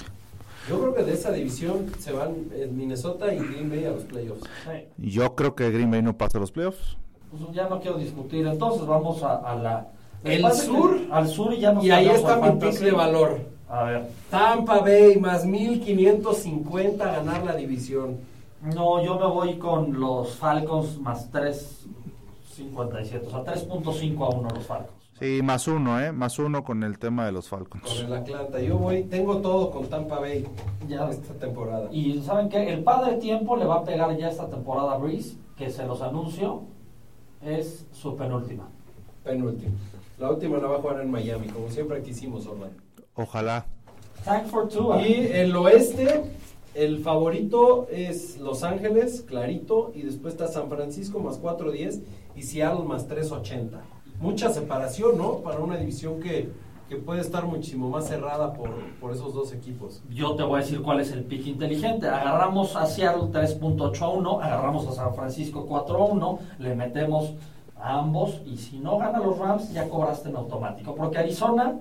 Yo 0.69 0.81
creo 0.81 0.95
que 0.95 1.03
de 1.03 1.13
esa 1.13 1.33
división 1.33 1.93
se 1.99 2.13
van 2.13 2.35
eh, 2.53 2.71
Minnesota 2.73 3.35
y 3.35 3.39
Green 3.39 3.69
Bay 3.69 3.85
a 3.85 3.91
los 3.91 4.05
playoffs. 4.05 4.43
Sí. 4.65 5.11
Yo 5.11 5.35
creo 5.35 5.55
que 5.55 5.71
Green 5.71 5.91
Bay 5.91 6.03
no 6.03 6.17
pasa 6.17 6.39
a 6.39 6.41
los 6.41 6.53
playoffs. 6.53 6.97
Pues 7.31 7.43
ya 7.53 7.69
no 7.69 7.81
quiero 7.81 7.99
discutir. 7.99 8.47
Entonces 8.47 8.87
vamos 8.87 9.23
a, 9.23 9.37
a 9.37 9.55
la... 9.57 9.87
El 10.25 10.43
que- 10.45 10.51
sur. 10.55 10.99
Al 11.11 11.29
sur 11.29 11.53
y 11.55 11.61
ya 11.61 11.73
nos 11.73 11.85
Y 11.85 11.91
ahí 11.91 12.09
está 12.09 12.37
mi 12.37 12.59
pick 12.59 12.79
de 12.81 12.91
valor. 12.93 13.39
A 13.69 13.85
ver. 13.85 14.07
Tampa 14.31 14.79
Bay 14.81 15.17
más 15.19 15.45
1550 15.45 17.05
a 17.05 17.17
ganar 17.17 17.45
la 17.45 17.55
división. 17.57 18.17
No, 18.63 19.03
yo 19.05 19.19
me 19.19 19.27
voy 19.27 19.59
con 19.59 19.99
los 19.99 20.35
Falcons 20.37 20.99
más 21.01 21.31
3.57, 22.59 23.27
o 23.27 23.31
sea, 23.31 23.45
3.5 23.45 24.25
a 24.25 24.29
1 24.37 24.49
los 24.55 24.65
Falcons. 24.67 24.91
Sí, 25.19 25.41
más 25.43 25.67
uno, 25.67 25.99
¿eh? 26.01 26.13
Más 26.13 26.39
uno 26.39 26.63
con 26.63 26.83
el 26.83 26.99
tema 26.99 27.25
de 27.27 27.33
los 27.33 27.49
Con 27.49 27.61
Falcons. 27.61 28.01
el 28.01 28.13
Atlanta. 28.13 28.61
Yo 28.61 28.77
voy, 28.77 29.03
tengo 29.05 29.39
todo 29.39 29.71
con 29.71 29.87
Tampa 29.89 30.19
Bay 30.21 30.45
Ya. 30.89 31.09
esta 31.09 31.33
temporada. 31.35 31.89
Y 31.91 32.21
¿saben 32.23 32.49
qué? 32.51 32.71
El 32.73 32.83
padre 32.85 33.15
tiempo 33.17 33.57
le 33.57 33.65
va 33.65 33.77
a 33.77 33.85
pegar 33.85 34.15
ya 34.17 34.29
esta 34.29 34.47
temporada 34.49 34.93
a 34.93 34.99
Breeze, 34.99 35.37
que 35.57 35.71
se 35.71 35.87
los 35.87 36.03
anuncio, 36.03 36.63
es 37.47 37.87
su 37.93 38.17
penúltima. 38.17 38.69
Penúltimo. 39.25 39.75
La 40.19 40.31
última 40.31 40.59
la 40.59 40.69
va 40.69 40.77
a 40.77 40.81
jugar 40.81 41.01
en 41.01 41.11
Miami, 41.11 41.49
como 41.49 41.71
siempre 41.71 42.03
quisimos, 42.03 42.47
Orlando. 42.47 42.77
Ojalá. 43.15 43.67
Thank 44.25 44.47
for 44.47 44.69
Tua. 44.69 45.07
Y 45.07 45.31
el 45.33 45.55
oeste, 45.55 46.25
el 46.75 46.99
favorito 46.99 47.87
es 47.91 48.39
Los 48.39 48.63
Ángeles, 48.63 49.25
clarito, 49.27 49.93
y 49.95 50.03
después 50.03 50.35
está 50.35 50.49
San 50.49 50.69
Francisco 50.69 51.19
más 51.21 51.41
4.10 51.41 52.03
y 52.35 52.43
Seattle 52.43 52.85
más 52.85 53.09
3.80. 53.09 53.81
Mucha 54.21 54.53
separación, 54.53 55.19
¿no? 55.19 55.39
Para 55.39 55.59
una 55.61 55.77
división 55.77 56.21
que, 56.21 56.49
que 56.89 56.97
puede 56.97 57.21
estar 57.21 57.45
muchísimo 57.47 57.89
más 57.91 58.07
cerrada 58.07 58.53
por, 58.53 58.71
por 59.01 59.13
esos 59.13 59.35
dos 59.35 59.53
equipos. 59.53 60.03
Yo 60.09 60.35
te 60.37 60.43
voy 60.45 60.61
a 60.61 60.63
decir 60.63 60.83
cuál 60.83 61.01
es 61.01 61.11
el 61.13 61.25
pick 61.25 61.47
inteligente. 61.47 62.09
Agarramos 62.09 62.77
a 62.77 62.87
Seattle 62.87 63.25
3.8 63.33 64.03
a 64.03 64.09
1, 64.09 64.41
agarramos 64.41 64.87
a 64.87 64.93
San 64.93 65.15
Francisco 65.15 65.67
4 65.67 65.97
a 65.97 66.05
1, 66.07 66.39
le 66.61 66.75
metemos 66.77 67.33
a 67.77 67.99
ambos 67.99 68.41
y 68.47 68.57
si 68.57 68.79
no 68.79 68.99
gana 68.99 69.19
los 69.19 69.37
Rams 69.39 69.73
ya 69.73 69.89
cobraste 69.89 70.29
en 70.29 70.37
automático, 70.37 70.95
porque 70.95 71.19
Arizona 71.19 71.79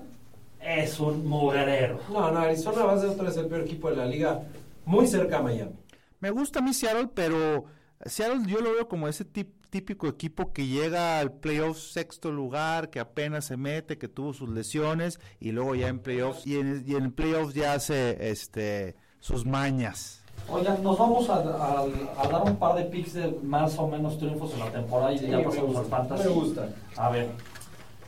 es 0.60 0.98
un 1.00 1.26
mugrero. 1.26 2.00
No, 2.12 2.30
no, 2.32 2.40
Arizona 2.40 2.84
va 2.84 2.94
a 2.94 2.98
ser 2.98 3.10
otra 3.10 3.24
vez 3.24 3.36
el 3.36 3.46
peor 3.46 3.60
equipo 3.62 3.88
de 3.90 3.96
la 3.96 4.06
liga, 4.06 4.42
muy 4.84 5.06
cerca 5.06 5.38
a 5.38 5.42
Miami. 5.42 5.72
Me 6.20 6.30
gusta 6.30 6.58
a 6.58 6.62
mí 6.62 6.74
Seattle, 6.74 7.08
pero 7.14 7.64
Seattle 8.04 8.40
yo 8.46 8.60
lo 8.60 8.72
veo 8.72 8.88
como 8.88 9.06
ese 9.08 9.24
tip- 9.24 9.55
típico 9.76 10.08
equipo 10.08 10.54
que 10.54 10.66
llega 10.66 11.18
al 11.20 11.32
playoff 11.32 11.76
sexto 11.78 12.32
lugar, 12.32 12.88
que 12.88 12.98
apenas 12.98 13.44
se 13.44 13.58
mete, 13.58 13.98
que 13.98 14.08
tuvo 14.08 14.32
sus 14.32 14.48
lesiones 14.48 15.20
y 15.38 15.52
luego 15.52 15.74
ya 15.74 15.88
en 15.88 15.98
playoffs 15.98 16.46
y 16.46 16.56
en, 16.56 16.82
y 16.86 16.94
en 16.94 17.12
playoffs 17.12 17.52
ya 17.52 17.74
hace 17.74 18.30
este 18.30 18.96
sus 19.20 19.44
mañas. 19.44 20.22
Oigan, 20.48 20.82
nos 20.82 20.96
vamos 20.98 21.28
a, 21.28 21.34
a- 21.34 21.84
a 22.22 22.28
dar 22.28 22.42
un 22.44 22.56
par 22.56 22.74
de 22.76 22.84
picks 22.84 23.12
de 23.14 23.38
más 23.42 23.78
o 23.78 23.86
menos 23.86 24.16
triunfos 24.18 24.54
en 24.54 24.60
la 24.60 24.70
temporada 24.72 25.12
y 25.12 25.18
Sí, 25.18 25.26
ya 25.26 25.36
me 25.38 25.44
pasamos 25.44 25.76
al 25.76 25.82
gusta, 25.82 25.96
fantasy. 25.96 26.24
me 26.28 26.34
gusta. 26.34 26.68
A 26.96 27.10
ver, 27.10 27.28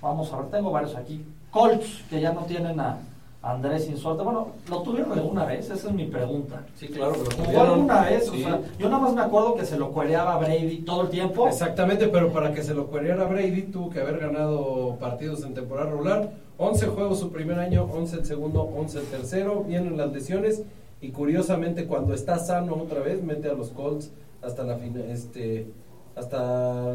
vamos 0.00 0.32
a 0.32 0.36
ver, 0.40 0.50
tengo 0.50 0.70
varios 0.70 0.96
aquí. 0.96 1.22
Colts, 1.50 2.02
que 2.08 2.18
ya 2.20 2.32
no 2.32 2.44
tienen 2.46 2.80
a, 2.80 2.98
Andrés 3.40 3.84
sin 3.84 3.96
suerte. 3.96 4.24
Bueno, 4.24 4.48
¿lo 4.68 4.82
tuvieron 4.82 5.12
alguna 5.12 5.44
vez? 5.44 5.70
Esa 5.70 5.88
es 5.88 5.94
mi 5.94 6.06
pregunta. 6.06 6.66
Sí, 6.74 6.88
claro, 6.88 7.12
pero 7.12 7.30
¿Jugó 7.30 7.44
tuvieron- 7.44 7.70
alguna 7.70 8.00
vez? 8.02 8.28
Sí. 8.28 8.42
O 8.42 8.46
sea, 8.48 8.60
yo 8.78 8.88
nada 8.88 9.02
más 9.02 9.14
me 9.14 9.20
acuerdo 9.22 9.54
que 9.54 9.64
se 9.64 9.78
lo 9.78 9.92
cuereaba 9.92 10.34
a 10.34 10.38
Brady 10.38 10.78
todo 10.78 11.02
el 11.02 11.08
tiempo. 11.08 11.46
Exactamente, 11.46 12.08
pero 12.08 12.32
para 12.32 12.52
que 12.52 12.62
se 12.64 12.74
lo 12.74 12.88
cueriera 12.88 13.24
Brady 13.24 13.62
tuvo 13.62 13.90
que 13.90 14.00
haber 14.00 14.18
ganado 14.18 14.96
partidos 14.98 15.44
en 15.44 15.54
temporada 15.54 15.90
regular. 15.90 16.30
11 16.56 16.86
juegos 16.88 17.20
su 17.20 17.30
primer 17.30 17.60
año, 17.60 17.84
11 17.92 18.16
el 18.16 18.24
segundo, 18.26 18.62
11 18.76 18.98
el 18.98 19.06
tercero. 19.06 19.62
Vienen 19.62 19.96
las 19.96 20.12
lesiones 20.12 20.62
y 21.00 21.10
curiosamente 21.10 21.86
cuando 21.86 22.14
está 22.14 22.38
sano 22.40 22.74
otra 22.74 23.00
vez 23.00 23.22
mete 23.22 23.48
a 23.48 23.52
los 23.54 23.68
Colts 23.68 24.10
hasta 24.42 24.64
la 24.64 24.76
fina- 24.78 25.04
este 25.08 25.68
hasta 26.16 26.94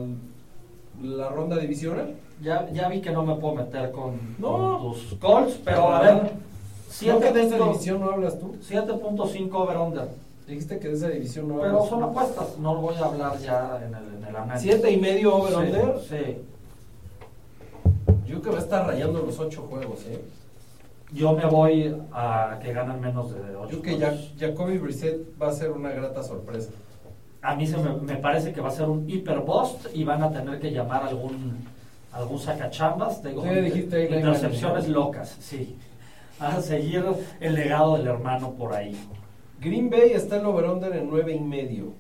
la 1.01 1.29
ronda 1.29 1.58
divisional. 1.58 2.13
Ya, 2.41 2.69
ya 2.71 2.89
vi 2.89 3.01
que 3.01 3.12
no 3.12 3.23
me 3.23 3.36
puedo 3.36 3.56
meter 3.56 3.91
con, 3.91 4.36
No. 4.39 4.79
con 4.79 4.93
tus 4.93 5.13
Colts, 5.19 5.60
pero 5.63 5.93
a 5.93 6.01
ver, 6.01 6.13
¿No 7.08 7.19
que 7.19 7.32
de 7.32 7.43
esta 7.43 7.58
7.5 7.58 7.65
división 7.71 7.99
no 8.01 8.12
hablas 8.12 8.39
tú? 8.39 8.56
7.5 8.62 9.53
over-under. 9.53 10.08
Dijiste 10.47 10.77
que 10.79 10.89
de 10.89 10.93
esa 10.95 11.08
división 11.10 11.47
no 11.47 11.56
Pero 11.60 11.69
hablas 11.77 11.89
son 11.89 11.99
tú. 11.99 12.06
apuestas, 12.06 12.58
no 12.60 12.73
lo 12.75 12.82
voy 12.82 12.95
a 12.95 13.06
hablar 13.06 13.38
ya 13.39 13.79
en 13.86 13.93
el, 13.95 14.17
en 14.17 14.23
el 14.29 14.36
análisis. 14.36 14.71
Siete 14.71 14.91
y 14.91 14.97
medio 14.97 15.36
over 15.36 15.51
Sí, 15.51 15.58
under. 15.58 15.99
sí. 16.01 16.38
Yo 18.25 18.39
creo 18.39 18.41
que 18.41 18.49
va 18.49 18.58
a 18.58 18.62
estar 18.62 18.88
rayando 18.88 19.21
los 19.21 19.39
ocho 19.39 19.62
juegos, 19.69 20.06
¿eh? 20.08 20.21
Yo 21.13 21.34
me 21.34 21.45
voy 21.45 21.95
a 22.12 22.60
que 22.62 22.73
ganan 22.73 22.99
menos 22.99 23.32
de 23.34 23.56
8 23.56 23.69
Yo 23.71 23.82
creo 23.82 23.82
que 23.82 23.97
ya, 23.99 24.17
Jacoby 24.39 24.77
Brissett 24.79 25.39
va 25.41 25.49
a 25.49 25.53
ser 25.53 25.71
una 25.71 25.91
grata 25.91 26.23
sorpresa. 26.23 26.71
A 27.43 27.56
mí 27.56 27.67
se 27.67 27.77
me, 27.77 27.91
me 27.93 28.15
parece 28.15 28.53
que 28.53 28.62
va 28.62 28.69
a 28.69 28.71
ser 28.71 28.88
un 28.89 29.08
hiper 29.10 29.39
bust 29.41 29.88
y 29.93 30.03
van 30.03 30.23
a 30.23 30.32
tener 30.32 30.60
que 30.60 30.71
llamar 30.71 31.03
algún 31.03 31.58
algún 32.12 32.39
sacachambas, 32.39 33.21
tengo 33.23 33.41
Sí, 33.43 33.49
dijiste 33.49 33.95
ahí, 33.95 34.03
intercepciones 34.15 34.88
locas, 34.88 35.36
sí. 35.39 35.75
A 36.39 36.62
seguir 36.62 37.03
el 37.39 37.56
legado 37.56 37.97
del 37.97 38.08
hermano 38.08 38.51
por 38.51 38.73
ahí. 38.73 38.95
Green 39.60 39.89
Bay 39.89 40.12
está 40.13 40.38
el 40.38 40.45
over-under 40.45 40.95
en 40.95 41.10
nueve 41.10 41.34
y 41.36 41.39
medio. 41.39 41.93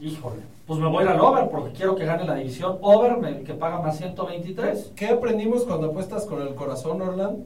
Híjole. 0.00 0.42
Pues 0.66 0.78
me 0.80 0.88
voy 0.88 1.00
a 1.00 1.02
ir 1.06 1.08
al 1.12 1.20
over 1.20 1.48
porque 1.50 1.72
quiero 1.72 1.94
que 1.96 2.04
gane 2.04 2.24
la 2.24 2.34
división. 2.34 2.78
Over, 2.82 3.16
me- 3.18 3.42
que 3.42 3.54
paga 3.54 3.80
más 3.80 3.96
123. 3.98 4.92
¿Qué 4.96 5.08
aprendimos 5.08 5.64
cuando 5.64 5.88
apuestas 5.88 6.24
con 6.26 6.42
el 6.42 6.54
corazón, 6.54 7.00
Orland? 7.02 7.44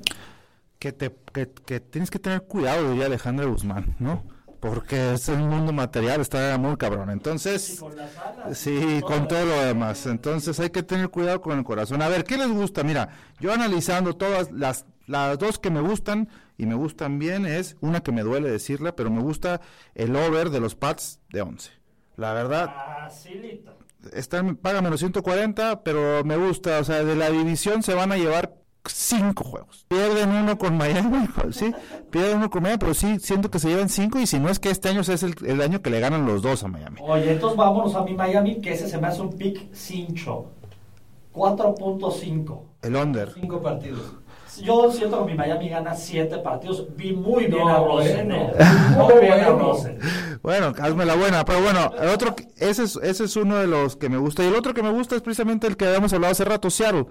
que, 0.79 0.93
te, 0.93 1.11
que, 1.33 1.49
que 1.51 1.81
tienes 1.81 2.11
que 2.11 2.19
tener 2.19 2.43
cuidado, 2.43 2.91
diría 2.91 3.07
Alejandro 3.07 3.51
Guzmán, 3.51 3.95
¿no? 3.99 4.23
Porque 4.61 5.14
es 5.14 5.29
un 5.29 5.49
mundo 5.49 5.73
material, 5.73 6.21
está 6.21 6.57
muy 6.59 6.77
cabrón. 6.77 7.11
Y 7.11 7.12
Entonces, 7.12 7.79
con 7.81 7.95
las 7.97 8.16
alas. 8.16 8.59
sí, 8.59 9.01
con 9.07 9.29
todo 9.29 9.45
lo 9.45 9.62
demás. 9.64 10.07
Entonces 10.07 10.59
hay 10.61 10.71
que 10.71 10.83
tener 10.83 11.11
cuidado 11.11 11.40
con 11.40 11.59
el 11.59 11.64
corazón. 11.64 12.03
A 12.03 12.09
ver, 12.09 12.25
¿qué 12.25 12.37
les 12.38 12.49
gusta? 12.51 12.83
Mira, 12.83 13.11
yo 13.38 13.53
analizando 13.53 14.14
todas 14.16 14.51
las, 14.53 14.87
las 15.07 15.38
dos 15.38 15.59
que 15.59 15.71
me 15.71 15.81
gustan 15.81 16.29
y 16.59 16.66
me 16.66 16.75
gustan 16.75 17.19
bien 17.19 17.45
es 17.47 17.77
una 17.81 18.01
que 18.03 18.12
me 18.12 18.23
duele 18.23 18.51
decirla, 18.51 18.97
pero 18.97 19.11
me 19.11 19.21
gusta 19.21 19.61
el 19.95 20.16
over 20.16 20.51
de 20.51 20.61
los 20.61 20.75
Pats 20.75 21.21
de 21.31 21.42
11. 21.42 21.71
La 22.16 22.33
verdad, 22.33 22.75
Facilito. 23.01 23.77
está, 24.14 24.42
paga 24.62 24.81
menos 24.81 25.01
140, 25.01 25.83
pero 25.83 26.25
me 26.25 26.37
gusta, 26.38 26.79
o 26.81 26.85
sea, 26.85 27.05
de 27.05 27.14
la 27.14 27.29
división 27.31 27.83
se 27.83 27.92
van 27.95 28.11
a 28.11 28.16
llevar 28.16 28.55
cinco 28.88 29.44
juegos. 29.44 29.85
Pierden 29.88 30.31
uno 30.31 30.57
con 30.59 30.77
Miami, 30.77 31.29
sí, 31.51 31.72
pierden 32.11 32.38
uno 32.38 32.51
con 32.51 32.62
Miami, 32.62 32.79
pero 32.79 32.94
sí, 32.94 33.18
siento 33.20 33.51
que 33.51 33.59
se 33.59 33.68
llevan 33.68 33.88
cinco 33.88 34.18
y 34.18 34.27
si 34.27 34.38
no 34.38 34.49
es 34.49 34.59
que 34.59 34.70
este 34.70 34.88
año 34.88 35.01
es 35.01 35.22
el, 35.22 35.35
el 35.46 35.61
año 35.61 35.83
que 35.83 35.90
le 35.90 36.01
ganan 36.01 36.27
los 36.27 36.42
dos 36.42 36.62
a 36.64 36.68
Miami. 36.68 36.99
Oye, 37.03 37.33
entonces 37.33 37.57
vámonos 37.57 37.94
a 37.94 38.03
mi 38.03 38.14
Miami, 38.14 38.61
que 38.61 38.72
ese 38.72 38.88
se 38.88 38.99
me 38.99 39.07
hace 39.09 39.20
un 39.22 39.31
pick 39.33 39.72
cincho. 39.75 40.46
4.5. 41.35 42.61
El 42.83 42.96
under. 42.96 43.33
Cinco 43.35 43.61
partidos. 43.61 44.01
Yo 44.62 44.90
siento 44.90 45.18
que 45.27 45.33
mi 45.33 45.37
Miami 45.37 45.68
gana 45.68 45.94
7 45.94 46.38
partidos. 46.38 46.87
Vi 46.96 47.12
muy 47.12 47.44
bien 47.46 47.59
No, 47.59 47.68
a 47.68 47.79
Rosen. 47.79 48.29
bueno. 48.29 48.53
¿eh? 48.59 48.64
Muy 48.96 49.14
No, 49.14 49.20
bien 49.20 49.40
a. 49.40 49.49
Rosen. 49.51 49.99
Bueno, 50.42 50.72
hazme 50.81 51.05
la 51.05 51.14
buena, 51.14 51.44
pero 51.44 51.61
bueno, 51.61 51.92
el 52.01 52.09
otro, 52.09 52.35
ese 52.57 52.85
es, 52.85 52.96
ese 53.03 53.25
es 53.25 53.37
uno 53.37 53.57
de 53.57 53.66
los 53.66 53.96
que 53.96 54.09
me 54.09 54.16
gusta. 54.16 54.42
Y 54.44 54.46
el 54.46 54.55
otro 54.55 54.72
que 54.72 54.83
me 54.83 54.90
gusta 54.92 55.14
es 55.14 55.20
precisamente 55.20 55.66
el 55.66 55.77
que 55.77 55.87
habíamos 55.87 56.12
hablado 56.14 56.33
hace 56.33 56.44
rato, 56.46 56.70
Seattle. 56.70 57.05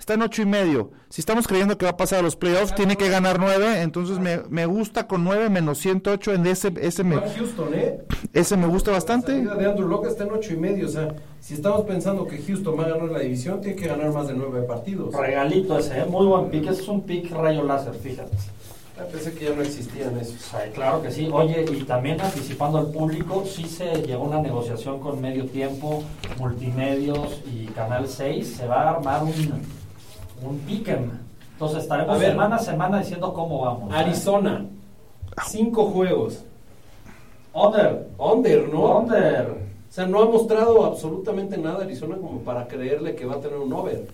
Está 0.00 0.14
en 0.14 0.22
ocho 0.22 0.40
y 0.40 0.46
medio. 0.46 0.92
Si 1.10 1.20
estamos 1.20 1.46
creyendo 1.46 1.76
que 1.76 1.84
va 1.84 1.90
a 1.90 1.96
pasar 1.98 2.20
a 2.20 2.22
los 2.22 2.34
playoffs, 2.34 2.74
tiene 2.74 2.96
que 2.96 3.10
ganar 3.10 3.38
nueve. 3.38 3.82
Entonces 3.82 4.18
me, 4.18 4.38
me 4.48 4.64
gusta 4.64 5.06
con 5.06 5.22
nueve 5.22 5.50
menos 5.50 5.76
108 5.76 6.32
en 6.32 6.46
ese, 6.46 6.72
ese 6.80 7.04
me, 7.04 7.16
Houston, 7.16 7.74
¿eh? 7.74 8.00
ese 8.32 8.56
me 8.56 8.66
gusta 8.66 8.92
La 8.92 8.96
bastante. 8.96 9.32
salida 9.32 9.54
de 9.56 9.66
Andrew 9.66 9.86
Locke 9.86 10.06
está 10.08 10.24
en 10.24 10.30
ocho 10.32 10.54
y 10.54 10.56
medio. 10.56 10.86
O 10.86 10.90
sea, 10.90 11.14
si 11.38 11.52
estamos 11.52 11.82
pensando 11.82 12.26
que 12.26 12.38
Houston 12.38 12.78
va 12.80 12.86
a 12.86 12.88
ganar 12.88 13.10
la 13.10 13.18
división, 13.18 13.60
tiene 13.60 13.76
que 13.76 13.88
ganar 13.88 14.10
más 14.10 14.26
de 14.26 14.34
nueve 14.34 14.62
partidos. 14.62 15.14
Regalito 15.14 15.78
ese, 15.78 15.98
¿eh? 15.98 16.06
muy 16.06 16.26
buen 16.26 16.48
pick. 16.48 16.62
Ese 16.70 16.80
es 16.80 16.88
un 16.88 17.02
pick 17.02 17.30
rayo 17.32 17.62
láser, 17.62 17.92
fíjate. 17.92 18.34
Ah, 18.98 19.04
Pensé 19.12 19.34
que 19.34 19.44
ya 19.44 19.54
no 19.54 19.60
existían 19.60 20.16
esos. 20.18 20.54
Ay, 20.54 20.70
claro 20.70 21.02
que 21.02 21.10
sí. 21.10 21.28
Oye, 21.30 21.66
y 21.70 21.84
también 21.84 22.18
anticipando 22.22 22.78
al 22.78 22.90
público, 22.90 23.44
sí 23.46 23.64
se 23.64 24.00
llegó 24.02 24.24
una 24.24 24.40
negociación 24.40 24.98
con 24.98 25.20
Medio 25.20 25.44
Tiempo, 25.44 26.02
Multimedios 26.38 27.42
y 27.52 27.66
Canal 27.66 28.08
6. 28.08 28.56
Se 28.56 28.66
va 28.66 28.82
a 28.82 28.90
armar 28.96 29.24
un, 29.24 29.79
un 30.42 30.58
pick'em. 30.60 31.10
Entonces 31.52 31.82
estaremos 31.82 32.18
semana 32.18 32.56
a 32.56 32.58
semana 32.58 32.98
diciendo 32.98 33.32
cómo 33.32 33.60
vamos. 33.60 33.92
Arizona, 33.92 34.64
cinco 35.46 35.86
juegos. 35.86 36.42
Under. 37.52 38.08
Under, 38.18 38.68
¿no? 38.68 38.98
Under. 38.98 39.50
O 39.50 39.92
sea, 39.92 40.06
no 40.06 40.22
ha 40.22 40.24
mostrado 40.24 40.84
absolutamente 40.84 41.58
nada 41.58 41.84
Arizona 41.84 42.16
como 42.16 42.40
para 42.40 42.66
creerle 42.68 43.14
que 43.14 43.26
va 43.26 43.34
a 43.34 43.40
tener 43.40 43.58
un 43.58 43.72
over. 43.72 44.06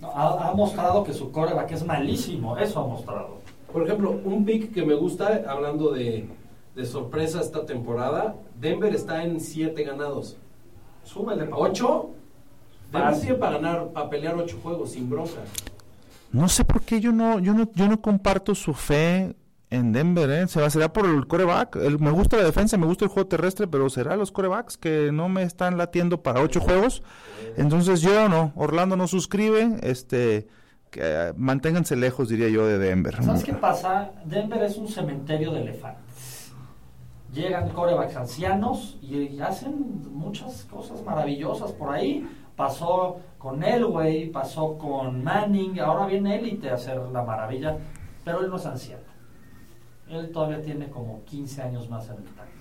No, 0.00 0.10
ha, 0.10 0.52
mostrado 0.54 1.04
que 1.04 1.12
su 1.12 1.30
coreback 1.30 1.72
es 1.72 1.84
malísimo, 1.84 2.56
eso 2.56 2.80
ha 2.80 2.86
mostrado. 2.86 3.38
Por 3.72 3.84
ejemplo, 3.84 4.18
un 4.24 4.44
pick 4.44 4.72
que 4.72 4.84
me 4.84 4.94
gusta, 4.94 5.42
hablando 5.46 5.90
de, 5.90 6.28
de 6.74 6.86
sorpresa 6.86 7.40
esta 7.40 7.66
temporada, 7.66 8.36
Denver 8.58 8.94
está 8.94 9.22
en 9.22 9.40
siete 9.40 9.82
ganados. 9.84 10.36
Súbele. 11.04 11.48
8 11.52 12.10
para, 12.90 13.12
para 13.38 13.58
ganar, 13.58 13.88
para 13.88 14.10
pelear 14.10 14.34
ocho 14.36 14.58
juegos 14.62 14.92
sin 14.92 15.08
bronca. 15.08 15.40
No 16.32 16.48
sé 16.48 16.64
por 16.64 16.82
qué 16.82 17.00
yo 17.00 17.12
no, 17.12 17.38
yo 17.38 17.54
no, 17.54 17.70
yo 17.74 17.88
no 17.88 18.00
comparto 18.00 18.54
su 18.54 18.74
fe 18.74 19.34
en 19.70 19.92
Denver, 19.92 20.30
¿eh? 20.30 20.46
Se 20.48 20.60
va, 20.60 20.70
será 20.70 20.92
por 20.92 21.06
el 21.06 21.26
coreback. 21.26 21.76
El, 21.76 21.98
me 21.98 22.10
gusta 22.10 22.36
la 22.36 22.44
defensa, 22.44 22.76
me 22.76 22.86
gusta 22.86 23.04
el 23.04 23.10
juego 23.10 23.28
terrestre, 23.28 23.66
pero 23.66 23.88
será 23.90 24.16
los 24.16 24.32
corebacks 24.32 24.76
que 24.76 25.10
no 25.12 25.28
me 25.28 25.42
están 25.42 25.76
latiendo 25.76 26.22
para 26.22 26.40
ocho 26.40 26.60
juegos. 26.60 27.02
Entonces 27.56 28.00
yo 28.00 28.28
no, 28.28 28.52
Orlando 28.56 28.96
no 28.96 29.06
suscribe, 29.06 29.78
este, 29.82 30.48
manténganse 31.36 31.96
lejos, 31.96 32.28
diría 32.28 32.48
yo, 32.48 32.66
de 32.66 32.78
Denver. 32.78 33.22
¿Sabes 33.22 33.44
qué 33.44 33.54
pasa? 33.54 34.12
Denver 34.24 34.62
es 34.62 34.76
un 34.76 34.88
cementerio 34.88 35.52
de 35.52 35.62
elefantes. 35.62 36.52
Llegan 37.32 37.68
corebacks 37.70 38.16
ancianos 38.16 38.96
y 39.02 39.38
hacen 39.40 40.02
muchas 40.12 40.64
cosas 40.64 41.02
maravillosas 41.04 41.72
por 41.72 41.94
ahí. 41.94 42.26
Pasó 42.58 43.20
con 43.38 43.62
Elway, 43.62 44.30
pasó 44.30 44.76
con 44.76 45.22
Manning, 45.22 45.78
ahora 45.78 46.06
viene 46.06 46.36
Élite 46.40 46.68
a 46.70 46.74
hacer 46.74 46.98
la 47.12 47.22
maravilla, 47.22 47.76
pero 48.24 48.40
él 48.40 48.50
no 48.50 48.56
es 48.56 48.66
anciano. 48.66 49.04
Él 50.10 50.30
todavía 50.32 50.60
tiene 50.60 50.88
como 50.88 51.22
15 51.24 51.62
años 51.62 51.88
más 51.88 52.06
en 52.06 52.16
el 52.16 52.24
tanque. 52.24 52.52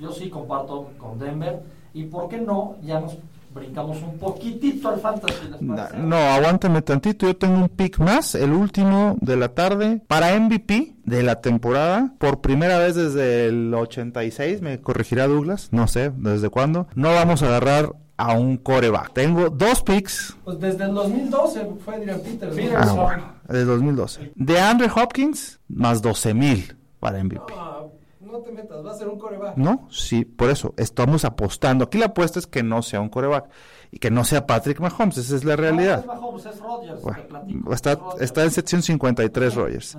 Yo 0.00 0.10
sí 0.10 0.28
comparto 0.28 0.90
con 0.98 1.18
Denver. 1.20 1.60
¿Y 1.94 2.04
por 2.06 2.28
qué 2.28 2.38
no? 2.40 2.74
Ya 2.82 2.98
nos 3.00 3.16
brincamos 3.54 4.02
un 4.02 4.18
poquitito 4.18 4.88
al 4.88 4.98
fantasy. 5.00 5.48
¿les 5.52 5.62
Na- 5.62 5.76
parece? 5.86 5.98
No, 5.98 6.16
aguántame 6.16 6.82
tantito, 6.82 7.26
yo 7.26 7.36
tengo 7.36 7.56
un 7.58 7.68
pick 7.68 7.98
más, 7.98 8.34
el 8.34 8.52
último 8.52 9.16
de 9.20 9.36
la 9.36 9.48
tarde, 9.54 10.02
para 10.08 10.34
MVP 10.38 10.96
de 11.04 11.22
la 11.22 11.40
temporada, 11.40 12.12
por 12.18 12.40
primera 12.40 12.78
vez 12.78 12.94
desde 12.96 13.46
el 13.46 13.72
86, 13.72 14.60
me 14.62 14.80
corregirá 14.80 15.26
Douglas, 15.28 15.68
no 15.72 15.86
sé 15.88 16.10
desde 16.16 16.50
cuándo, 16.50 16.88
no 16.96 17.08
vamos 17.14 17.42
a 17.42 17.46
agarrar 17.46 17.94
a 18.18 18.32
un 18.36 18.56
coreback. 18.58 19.12
Tengo 19.14 19.48
dos 19.48 19.80
picks, 19.82 20.36
Pues 20.44 20.58
desde 20.60 20.84
el 20.84 20.92
2012 20.94 21.66
fue 21.82 21.94
Adrian 21.94 22.20
Peters. 22.20 22.54
¿no? 22.54 22.62
Mira, 22.62 22.80
ah, 22.82 22.92
bueno, 22.92 23.32
de 23.48 23.64
2012, 23.64 24.32
de 24.34 24.60
Andre 24.60 24.90
Hopkins, 24.94 25.60
más 25.68 26.02
12 26.02 26.34
mil 26.34 26.76
para 27.00 27.22
MVP. 27.24 27.54
No, 27.54 27.92
no 28.20 28.38
te 28.40 28.52
metas, 28.52 28.84
va 28.84 28.90
a 28.90 28.94
ser 28.94 29.08
un 29.08 29.18
coreback. 29.18 29.56
¿No? 29.56 29.88
Sí, 29.90 30.24
por 30.24 30.50
eso 30.50 30.74
estamos 30.76 31.24
apostando. 31.24 31.84
Aquí 31.84 31.96
la 31.98 32.06
apuesta 32.06 32.38
es 32.38 32.46
que 32.46 32.62
no 32.62 32.82
sea 32.82 33.00
un 33.00 33.08
coreback 33.08 33.48
y 33.92 33.98
que 33.98 34.10
no 34.10 34.24
sea 34.24 34.46
Patrick 34.46 34.80
Mahomes, 34.80 35.16
esa 35.16 35.36
es 35.36 35.44
la 35.44 35.56
realidad. 35.56 36.04
No, 36.04 36.12
es 36.12 36.20
Mahomes, 36.20 36.46
es 36.46 36.60
Rodgers, 36.60 37.00
Bueno, 37.00 37.18
te 37.22 37.24
platico, 37.28 37.72
está, 37.72 37.92
es 37.92 37.98
Rodgers. 37.98 38.22
está 38.22 38.44
en 38.44 38.50
sección 38.50 38.82
53 38.82 39.54
Rogers. 39.54 39.98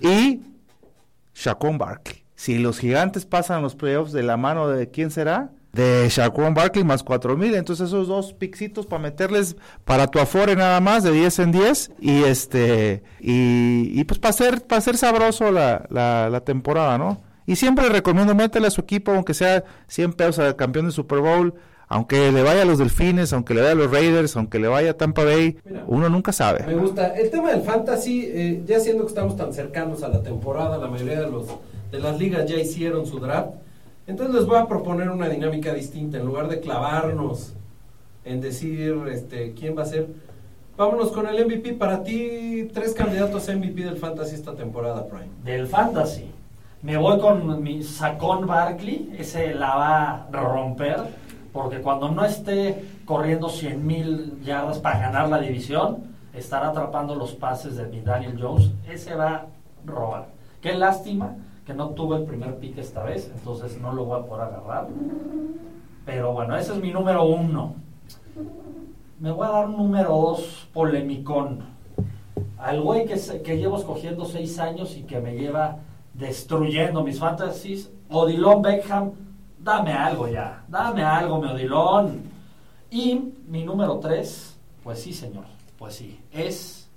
Y 0.00 0.42
Shaquon 1.34 1.76
Barkley. 1.76 2.24
Si 2.36 2.56
los 2.58 2.78
gigantes 2.78 3.26
pasan 3.26 3.62
los 3.62 3.74
playoffs 3.74 4.12
de 4.12 4.22
la 4.22 4.36
mano 4.36 4.68
de 4.68 4.90
quién 4.90 5.10
será, 5.10 5.50
de 5.78 6.08
Shaquon 6.10 6.54
Barkley 6.54 6.84
más 6.84 7.02
4000. 7.02 7.54
Entonces 7.54 7.88
esos 7.88 8.08
dos 8.08 8.32
pixitos 8.34 8.84
para 8.86 9.00
meterles 9.02 9.56
para 9.84 10.08
tu 10.08 10.18
afore 10.18 10.56
nada 10.56 10.80
más 10.80 11.04
de 11.04 11.12
10 11.12 11.38
en 11.38 11.52
10. 11.52 11.90
Y 12.00 12.22
este 12.24 13.02
y, 13.20 13.92
y 13.98 14.04
pues 14.04 14.18
para 14.18 14.30
hacer, 14.30 14.62
para 14.66 14.78
hacer 14.80 14.96
sabroso 14.96 15.50
la, 15.52 15.86
la, 15.90 16.28
la 16.30 16.40
temporada, 16.40 16.98
¿no? 16.98 17.20
Y 17.46 17.56
siempre 17.56 17.88
recomiendo 17.88 18.34
métele 18.34 18.66
a 18.66 18.70
su 18.70 18.82
equipo, 18.82 19.12
aunque 19.12 19.32
sea 19.34 19.64
100 19.86 20.12
pesos 20.14 20.38
al 20.40 20.56
campeón 20.56 20.86
de 20.86 20.92
Super 20.92 21.20
Bowl, 21.20 21.54
Aunque 21.90 22.30
le 22.30 22.42
vaya 22.42 22.62
a 22.62 22.64
los 22.66 22.76
Delfines, 22.78 23.32
aunque 23.32 23.54
le 23.54 23.62
vaya 23.62 23.72
a 23.72 23.76
los 23.76 23.90
Raiders, 23.90 24.36
aunque 24.36 24.58
le 24.58 24.68
vaya 24.68 24.90
a 24.90 24.94
Tampa 24.94 25.24
Bay, 25.24 25.56
Mira. 25.64 25.84
uno 25.86 26.10
nunca 26.10 26.30
Me 26.30 26.34
sabe. 26.34 26.74
gusta. 26.74 27.16
El 27.16 27.30
tema 27.30 27.50
del 27.52 27.62
fantasy, 27.62 28.26
eh, 28.26 28.62
ya 28.66 28.78
siendo 28.80 29.04
que 29.04 29.08
estamos 29.08 29.36
tan 29.36 29.54
cercanos 29.54 30.02
a 30.02 30.08
la 30.08 30.22
temporada, 30.22 30.76
la 30.76 30.88
mayoría 30.88 31.20
de, 31.22 31.30
los, 31.30 31.46
de 31.90 31.98
las 31.98 32.18
ligas 32.18 32.44
ya 32.44 32.56
hicieron 32.56 33.06
su 33.06 33.18
draft. 33.20 33.48
Entonces 34.08 34.34
les 34.34 34.46
voy 34.46 34.56
a 34.56 34.66
proponer 34.66 35.10
una 35.10 35.28
dinámica 35.28 35.74
distinta. 35.74 36.16
En 36.16 36.24
lugar 36.24 36.48
de 36.48 36.60
clavarnos 36.60 37.52
en 38.24 38.40
decir 38.40 38.96
este, 39.12 39.52
quién 39.52 39.76
va 39.76 39.82
a 39.82 39.84
ser, 39.84 40.08
vámonos 40.78 41.12
con 41.12 41.26
el 41.28 41.44
MVP. 41.44 41.74
Para 41.74 42.02
ti, 42.02 42.70
tres 42.72 42.94
candidatos 42.94 43.46
a 43.48 43.54
MVP 43.54 43.84
del 43.84 43.98
fantasy 43.98 44.34
esta 44.34 44.54
temporada, 44.54 45.06
Prime. 45.06 45.28
Del 45.44 45.66
fantasy. 45.66 46.30
Me 46.80 46.96
voy 46.96 47.20
con 47.20 47.62
mi 47.62 47.82
Sacón 47.82 48.46
Barkley, 48.46 49.14
ese 49.18 49.54
la 49.54 49.74
va 49.74 50.10
a 50.22 50.30
romper, 50.30 51.00
porque 51.52 51.82
cuando 51.82 52.08
no 52.10 52.24
esté 52.24 52.82
corriendo 53.04 53.50
100 53.50 53.86
mil 53.86 54.40
yardas 54.42 54.78
para 54.78 55.00
ganar 55.00 55.28
la 55.28 55.38
división, 55.38 55.98
estará 56.32 56.68
atrapando 56.68 57.14
los 57.14 57.34
pases 57.34 57.76
de 57.76 57.84
mi 57.86 58.00
Daniel 58.00 58.38
Jones, 58.40 58.70
ese 58.88 59.14
va 59.14 59.34
a 59.34 59.46
robar. 59.84 60.28
Qué 60.62 60.72
lástima 60.72 61.36
que 61.68 61.74
no 61.74 61.90
tuve 61.90 62.16
el 62.16 62.24
primer 62.24 62.56
pick 62.56 62.78
esta 62.78 63.02
vez, 63.02 63.30
entonces 63.36 63.78
no 63.78 63.92
lo 63.92 64.06
voy 64.06 64.18
a 64.18 64.24
poder 64.24 64.46
agarrar. 64.46 64.88
Pero 66.06 66.32
bueno, 66.32 66.56
ese 66.56 66.72
es 66.72 66.80
mi 66.80 66.90
número 66.90 67.26
uno. 67.26 67.74
Me 69.20 69.30
voy 69.30 69.46
a 69.46 69.50
dar 69.50 69.66
un 69.66 69.76
número 69.76 70.08
dos 70.08 70.66
polemicón 70.72 71.60
al 72.56 72.80
güey 72.80 73.04
que, 73.04 73.16
que 73.42 73.58
llevo 73.58 73.76
escogiendo 73.76 74.24
seis 74.24 74.58
años 74.58 74.96
y 74.96 75.02
que 75.02 75.20
me 75.20 75.36
lleva 75.36 75.76
destruyendo 76.14 77.04
mis 77.04 77.18
fantasies, 77.18 77.92
Odilon 78.08 78.62
Beckham, 78.62 79.10
dame 79.58 79.92
algo 79.92 80.26
ya, 80.26 80.64
dame 80.68 81.04
algo, 81.04 81.38
mi 81.38 81.48
Odilon. 81.48 82.22
Y 82.90 83.34
mi 83.46 83.62
número 83.62 83.98
tres, 83.98 84.58
pues 84.82 85.02
sí, 85.02 85.12
señor, 85.12 85.44
pues 85.78 85.96
sí, 85.96 86.18
es 86.32 86.88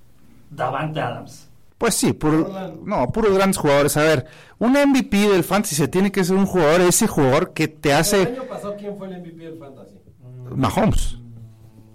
Davante 0.49 1.01
Adams. 1.01 1.50
Pues 1.81 1.95
sí, 1.95 2.13
puro, 2.13 2.47
no, 2.85 3.11
puros 3.11 3.33
grandes 3.33 3.57
jugadores. 3.57 3.97
A 3.97 4.03
ver, 4.03 4.27
un 4.59 4.73
MVP 4.73 5.17
del 5.29 5.43
fantasy 5.43 5.73
se 5.73 5.87
tiene 5.87 6.11
que 6.11 6.23
ser 6.23 6.35
un 6.35 6.45
jugador, 6.45 6.81
ese 6.81 7.07
jugador 7.07 7.53
que 7.53 7.67
te 7.67 7.89
El 7.89 7.95
hace 7.95 8.21
año 8.21 8.43
pasado, 8.43 8.75
¿quién 8.77 8.95
fue 8.95 9.07
el 9.07 9.19
MVP 9.19 9.43
del 9.43 9.57
fantasy? 9.57 9.95
Mahomes. 10.55 11.17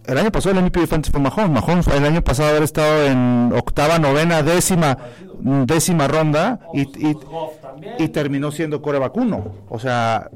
El 0.05 0.19
año 0.19 0.33
pasado 0.33 0.59
el 0.59 0.65
MVP 0.65 0.81
del 0.81 0.89
fantasy 0.89 1.13
fue 1.13 1.21
Mahomes. 1.21 1.51
Mahomes 1.51 1.87
el 1.87 2.05
año 2.05 2.25
pasado 2.25 2.49
haber 2.49 2.65
estado 2.65 3.05
en 3.05 3.53
octava, 3.55 4.01
novena, 4.01 4.43
décima, 4.43 4.99
décima 5.39 6.09
ronda 6.09 6.59
y, 6.75 6.81
y, 6.81 7.15
Pues 7.15 7.95
y 8.01 8.09
terminó 8.09 8.51
siendo 8.51 8.83
coreback 8.83 9.17
1. 9.17 9.55
O 9.69 9.79
sea, 9.79 10.33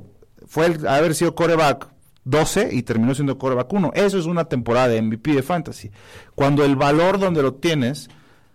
fue 0.47 0.67
el 0.67 0.87
haber 0.87 1.17
sido 1.17 1.35
coreback 1.35 1.89
12 2.23 2.69
y 2.71 2.85
terminó 2.85 3.17
siendo 3.17 3.37
coreback 3.37 3.73
1. 3.73 3.91
Eso 3.95 4.17
es 4.17 4.27
una 4.27 4.45
temporada 4.45 4.87
de 4.87 5.03
MVP 5.03 5.33
de 5.33 5.43
fantasy. 5.43 5.91
Cuando 6.37 6.65
el 6.65 6.77
valor 6.77 7.19
donde 7.19 7.43
lo 7.43 7.55
tienes, 7.55 8.09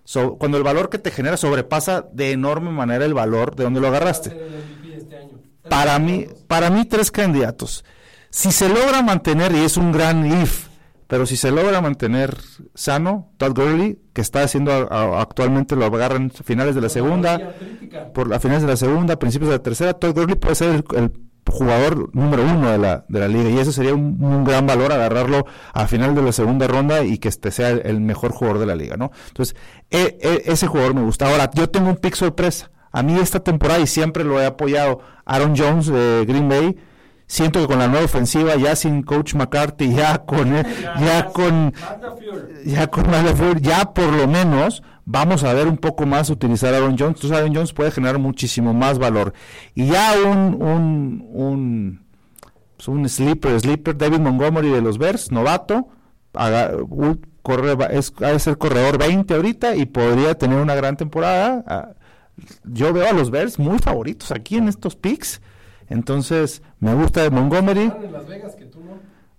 so- 0.05 0.37
cuando 0.37 0.57
el 0.57 0.63
valor 0.63 0.89
que 0.89 0.97
te 0.99 1.11
genera 1.11 1.35
sobrepasa 1.35 2.05
de 2.13 2.31
enorme 2.31 2.71
manera 2.71 3.03
el 3.03 3.13
valor 3.13 3.55
de 3.55 3.65
donde 3.65 3.81
lo 3.81 3.87
agarraste. 3.87 4.29
este 4.29 5.69
Para 5.69 5.99
mí, 5.99 6.27
para 6.47 6.69
mí 6.69 6.85
tres 6.85 7.11
candidatos. 7.11 7.83
Si 8.29 8.51
se 8.53 8.69
logra 8.69 9.01
mantener, 9.01 9.51
y 9.53 9.59
es 9.65 9.75
un 9.77 9.91
gran 9.91 10.25
if, 10.41 10.67
pero 11.07 11.25
si 11.25 11.35
se 11.37 11.51
logra 11.51 11.81
mantener 11.81 12.37
sano, 12.73 13.31
Todd 13.37 13.53
Gurley, 13.55 13.99
que 14.13 14.21
está 14.21 14.43
haciendo 14.43 14.71
a- 14.71 14.87
a- 14.89 15.21
actualmente, 15.21 15.75
lo 15.75 15.85
agarran 15.85 16.31
a 16.39 16.43
finales 16.43 16.75
de 16.75 16.81
la 16.81 16.89
segunda, 16.89 17.55
por 18.13 18.33
a 18.33 18.39
finales 18.39 18.61
de 18.63 18.67
la 18.69 18.77
segunda, 18.77 19.17
principios 19.19 19.49
de 19.49 19.57
la 19.57 19.63
tercera, 19.63 19.93
Todd 19.93 20.13
Gurley 20.15 20.35
puede 20.35 20.55
ser 20.55 20.69
el, 20.75 20.83
el 20.97 21.11
jugador 21.55 22.09
número 22.13 22.43
uno 22.43 22.71
de 22.71 22.77
la, 22.77 23.05
de 23.07 23.19
la 23.19 23.27
liga 23.27 23.49
y 23.49 23.57
eso 23.57 23.71
sería 23.71 23.93
un, 23.93 24.43
gran 24.43 24.67
valor 24.67 24.91
agarrarlo 24.91 25.45
a 25.73 25.87
final 25.87 26.13
de 26.13 26.21
la 26.21 26.31
segunda 26.31 26.67
ronda 26.67 27.03
y 27.03 27.17
que 27.17 27.29
este 27.29 27.51
sea 27.51 27.69
el, 27.69 28.01
mejor 28.01 28.31
jugador 28.31 28.59
de 28.59 28.65
la 28.65 28.75
liga, 28.75 28.97
¿no? 28.97 29.11
Entonces, 29.29 29.55
e- 29.89 30.17
e- 30.21 30.51
ese 30.51 30.67
jugador 30.67 30.93
me 30.93 31.01
gusta. 31.01 31.27
Ahora, 31.29 31.49
yo 31.53 31.69
tengo 31.69 31.89
un 31.89 31.95
pick 31.95 32.15
sorpresa. 32.15 32.69
A 32.91 33.03
mí 33.03 33.17
esta 33.17 33.39
temporada 33.41 33.79
y 33.79 33.87
siempre 33.87 34.23
lo 34.23 34.39
he 34.39 34.45
apoyado, 34.45 34.99
Aaron 35.25 35.55
Jones 35.57 35.87
de 35.87 36.25
Green 36.27 36.47
Bay. 36.47 36.77
Siento 37.27 37.59
que 37.59 37.67
con 37.67 37.79
la 37.79 37.87
nueva 37.87 38.05
ofensiva, 38.05 38.55
ya 38.55 38.75
sin 38.75 39.01
Coach 39.01 39.33
McCarthy, 39.33 39.95
ya 39.95 40.19
con, 40.25 40.53
ya 40.99 41.25
con, 41.33 41.73
ya 42.63 42.87
con 42.87 43.09
Matt 43.09 43.25
LaFleur, 43.25 43.59
ya 43.59 43.93
por 43.93 44.13
lo 44.13 44.27
menos 44.27 44.83
vamos 45.05 45.43
a 45.43 45.53
ver 45.53 45.67
un 45.67 45.77
poco 45.77 46.05
más 46.05 46.29
utilizar 46.29 46.73
a 46.73 46.77
Aaron 46.77 46.97
Jones. 46.97 47.15
Entonces 47.17 47.31
Aaron 47.31 47.53
Jones 47.55 47.73
puede 47.73 47.91
generar 47.91 48.19
muchísimo 48.19 48.73
más 48.73 48.99
valor. 48.99 49.33
Y 49.73 49.87
ya 49.87 50.13
un, 50.25 50.61
un, 50.61 51.25
un, 51.31 52.05
pues, 52.75 52.87
un 52.87 53.07
sleeper, 53.07 53.59
sleeper, 53.59 53.97
David 53.97 54.19
Montgomery 54.19 54.69
de 54.69 54.81
los 54.81 54.97
Bears, 54.97 55.31
novato, 55.31 55.87
haga- 56.33 56.71
un 56.89 57.25
corre, 57.41 57.75
es, 57.91 58.11
ha 58.23 58.37
ser 58.39 58.57
corredor 58.57 58.97
20 58.97 59.33
ahorita 59.35 59.75
y 59.75 59.85
podría 59.85 60.35
tener 60.35 60.59
una 60.59 60.73
gran 60.75 60.97
temporada. 60.97 61.63
Ah, 61.67 61.89
Yo 62.63 62.91
veo 62.91 63.07
a 63.07 63.13
los 63.13 63.29
Bears 63.31 63.59
muy 63.59 63.77
favoritos 63.79 64.31
aquí 64.31 64.57
en 64.57 64.67
estos 64.67 64.95
picks. 64.95 65.41
Entonces, 65.87 66.63
me 66.79 66.95
gusta 66.95 67.21
de 67.21 67.29
Montgomery. 67.29 67.91
En 68.03 68.11
Las 68.11 68.27
Vegas 68.27 68.55
que 68.55 68.65
tú. 68.65 68.79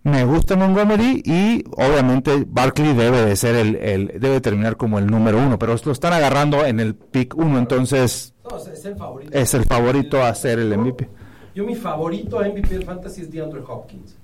Me 0.07 0.25
gusta 0.25 0.55
Montgomery 0.55 1.21
y 1.25 1.65
obviamente 1.73 2.45
Barkley 2.47 2.95
debe 2.95 3.25
de 3.25 3.35
ser 3.35 3.57
el, 3.57 3.75
el- 3.75 4.21
debe 4.21 4.41
terminar 4.41 4.77
como 4.77 5.01
el 5.01 5.07
número 5.09 5.39
uno, 5.39 5.59
pero 5.59 5.75
lo 5.85 5.91
están 5.93 6.13
agarrando 6.13 6.65
en 6.65 6.79
el 6.79 6.95
pick 6.95 7.37
uno, 7.37 7.59
entonces 7.59 8.33
No, 8.49 8.57
es 8.57 8.85
el 8.85 8.95
favorito. 8.95 9.37
es 9.37 9.55
el 9.55 9.65
favorito 9.65 10.23
a 10.23 10.33
ser 10.37 10.61
el 10.61 10.79
MVP. 10.79 11.09
Yo 11.57 11.65
mi 11.65 11.75
favorito 11.75 12.39
a 12.39 12.47
MVP 12.49 12.69
del 12.69 12.85
fantasy 12.85 13.23
es 13.23 13.33
DeAndre 13.33 13.63
Hopkins. 13.67 14.15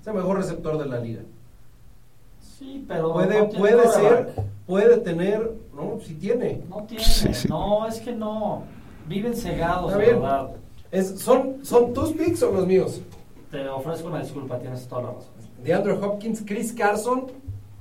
Es 0.00 0.06
el 0.08 0.14
mejor 0.14 0.38
receptor 0.38 0.76
de 0.76 0.86
la 0.86 0.98
liga. 0.98 1.20
Sí, 2.58 2.84
pero 2.88 3.12
Puede, 3.12 3.44
puede 3.44 3.88
ser, 3.92 4.34
puede 4.66 4.96
tener, 4.98 5.52
no, 5.72 5.98
si 6.04 6.14
tiene. 6.14 6.62
No 6.68 6.82
tiene, 6.82 7.04
Sí, 7.04 7.32
sí. 7.32 7.48
no, 7.48 7.86
es 7.86 8.00
que 8.00 8.12
no. 8.12 8.64
Viven 9.06 9.34
cegados, 9.36 9.92
Está 9.92 9.98
de 9.98 10.04
bien. 10.10 10.20
verdad. 10.20 10.48
Es, 10.90 11.20
¿son, 11.20 11.64
¿Son 11.64 11.92
tus 11.94 12.10
picks 12.12 12.42
o 12.42 12.50
los 12.50 12.66
míos? 12.66 13.00
Te 13.50 13.68
ofrezco 13.68 14.08
una 14.08 14.20
disculpa, 14.20 14.58
tienes 14.58 14.86
toda 14.86 15.02
la 15.02 15.08
razón. 15.12 15.32
DeAndre 15.62 15.92
Hopkins, 15.94 16.42
Chris 16.46 16.72
Carson, 16.72 17.26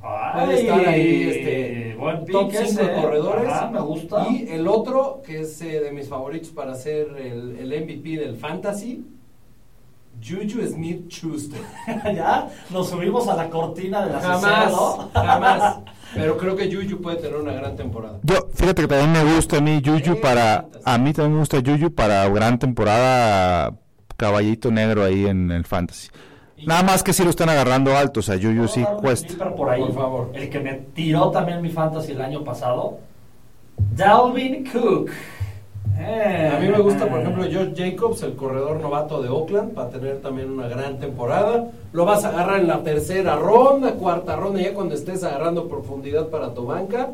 Ay, 0.01 0.45
puede 0.45 0.61
estar 0.61 0.87
ahí 0.87 1.23
este, 1.23 1.95
buen 1.99 2.25
pick 2.25 2.31
top 2.31 2.51
5 2.51 2.63
ese, 2.63 2.83
de 2.83 3.01
corredores. 3.01 3.49
Ajá, 3.49 3.69
me 3.69 3.79
gusta. 3.81 4.27
Y 4.29 4.47
el 4.49 4.67
otro, 4.67 5.21
que 5.25 5.41
es 5.41 5.61
eh, 5.61 5.81
de 5.81 5.91
mis 5.91 6.07
favoritos 6.07 6.49
para 6.49 6.73
ser 6.75 7.09
el, 7.17 7.57
el 7.57 7.83
MVP 7.83 8.17
del 8.17 8.37
fantasy, 8.37 9.05
Juju 10.21 10.65
Smith 10.67 11.09
Schuster. 11.09 11.61
ya 12.15 12.49
nos 12.69 12.89
subimos 12.89 13.27
a 13.27 13.35
la 13.35 13.49
cortina 13.49 14.05
de 14.05 14.13
la 14.13 14.19
Jamás, 14.19 14.71
¿no? 14.71 15.09
jamás. 15.13 15.79
Pero 16.13 16.37
creo 16.37 16.55
que 16.55 16.73
Juju 16.73 17.01
puede 17.01 17.17
tener 17.17 17.35
una 17.35 17.53
gran 17.53 17.75
temporada. 17.75 18.19
Yo, 18.23 18.35
fíjate 18.53 18.81
que 18.81 18.87
también 18.87 19.11
me 19.11 19.35
gusta 19.35 19.57
a 19.57 19.61
mí 19.61 19.79
Juju 19.85 20.19
para, 20.19 20.65
a 20.83 20.97
mí 20.97 21.13
también 21.13 21.33
me 21.33 21.39
gusta 21.39 21.57
Juju 21.63 21.93
para 21.93 22.27
gran 22.29 22.57
temporada, 22.57 23.75
caballito 24.19 24.69
negro 24.69 25.03
ahí 25.03 25.25
en 25.25 25.49
el 25.51 25.63
fantasy. 25.63 26.09
Nada 26.67 26.83
más 26.83 27.03
que 27.03 27.13
si 27.13 27.23
lo 27.23 27.29
están 27.29 27.47
agarrando 27.49 27.95
alto, 27.95 28.19
o 28.19 28.23
sea, 28.23 28.35
Juju 28.35 28.67
sí 28.67 28.83
cuesta. 29.01 29.55
por 29.55 29.69
ahí. 29.69 29.81
Por 29.81 29.93
favor. 29.93 30.31
El 30.33 30.49
que 30.49 30.59
me 30.59 30.73
tiró 30.93 31.31
también 31.31 31.61
mi 31.61 31.69
fantasy 31.69 32.11
el 32.11 32.21
año 32.21 32.43
pasado. 32.43 32.99
Dalvin 33.95 34.65
Cook. 34.69 35.09
Eh. 35.97 36.51
A 36.53 36.59
mí 36.59 36.67
me 36.67 36.79
gusta, 36.79 37.07
por 37.07 37.21
ejemplo, 37.21 37.45
George 37.49 37.73
Jacobs, 37.75 38.23
el 38.23 38.35
corredor 38.35 38.79
novato 38.81 39.21
de 39.21 39.29
Oakland, 39.29 39.73
para 39.73 39.89
tener 39.89 40.21
también 40.21 40.49
una 40.51 40.67
gran 40.67 40.99
temporada. 40.99 41.67
Lo 41.93 42.05
vas 42.05 42.25
a 42.25 42.29
agarrar 42.29 42.59
en 42.59 42.67
la 42.67 42.83
tercera 42.83 43.35
ronda, 43.37 43.93
cuarta 43.93 44.35
ronda, 44.35 44.61
ya 44.61 44.73
cuando 44.73 44.95
estés 44.95 45.23
agarrando 45.23 45.67
profundidad 45.67 46.27
para 46.27 46.53
tu 46.53 46.65
banca. 46.65 47.09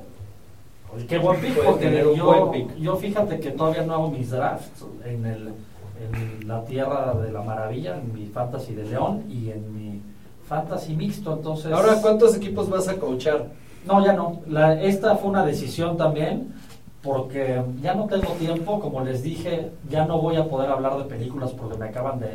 Oye, 0.95 1.05
Qué 1.07 1.17
buen 1.17 1.39
pick, 1.39 1.55
porque 1.63 1.85
tener 1.85 2.07
un 2.07 2.15
yo, 2.15 2.25
buen 2.25 2.51
pick. 2.51 2.77
yo 2.77 2.95
fíjate 2.95 3.39
que 3.39 3.51
todavía 3.51 3.83
no 3.83 3.93
hago 3.93 4.11
mis 4.11 4.29
drafts 4.29 4.85
en, 5.05 5.25
el, 5.25 5.53
en 5.99 6.47
la 6.47 6.63
tierra 6.65 7.13
de 7.13 7.31
la 7.31 7.41
maravilla, 7.41 7.97
en 7.97 8.13
mi 8.13 8.25
fantasy 8.27 8.73
de 8.73 8.83
León 8.85 9.23
y 9.29 9.49
en 9.51 9.73
mi 9.73 10.01
fantasy 10.47 10.95
mixto, 10.95 11.33
entonces... 11.33 11.71
Ahora, 11.71 11.95
¿cuántos 12.01 12.35
equipos 12.35 12.69
vas 12.69 12.87
a 12.87 12.95
coachar? 12.97 13.47
No, 13.87 14.03
ya 14.05 14.13
no. 14.13 14.41
La- 14.47 14.81
esta 14.81 15.15
fue 15.15 15.29
una 15.29 15.45
decisión 15.45 15.97
también, 15.97 16.53
porque 17.01 17.61
ya 17.81 17.93
no 17.93 18.05
tengo 18.05 18.33
tiempo, 18.33 18.79
como 18.79 19.01
les 19.01 19.23
dije, 19.23 19.71
ya 19.89 20.05
no 20.05 20.19
voy 20.21 20.35
a 20.37 20.45
poder 20.45 20.69
hablar 20.71 20.97
de 20.97 21.03
películas 21.05 21.51
porque 21.51 21.77
me 21.77 21.85
acaban 21.89 22.19
de 22.19 22.29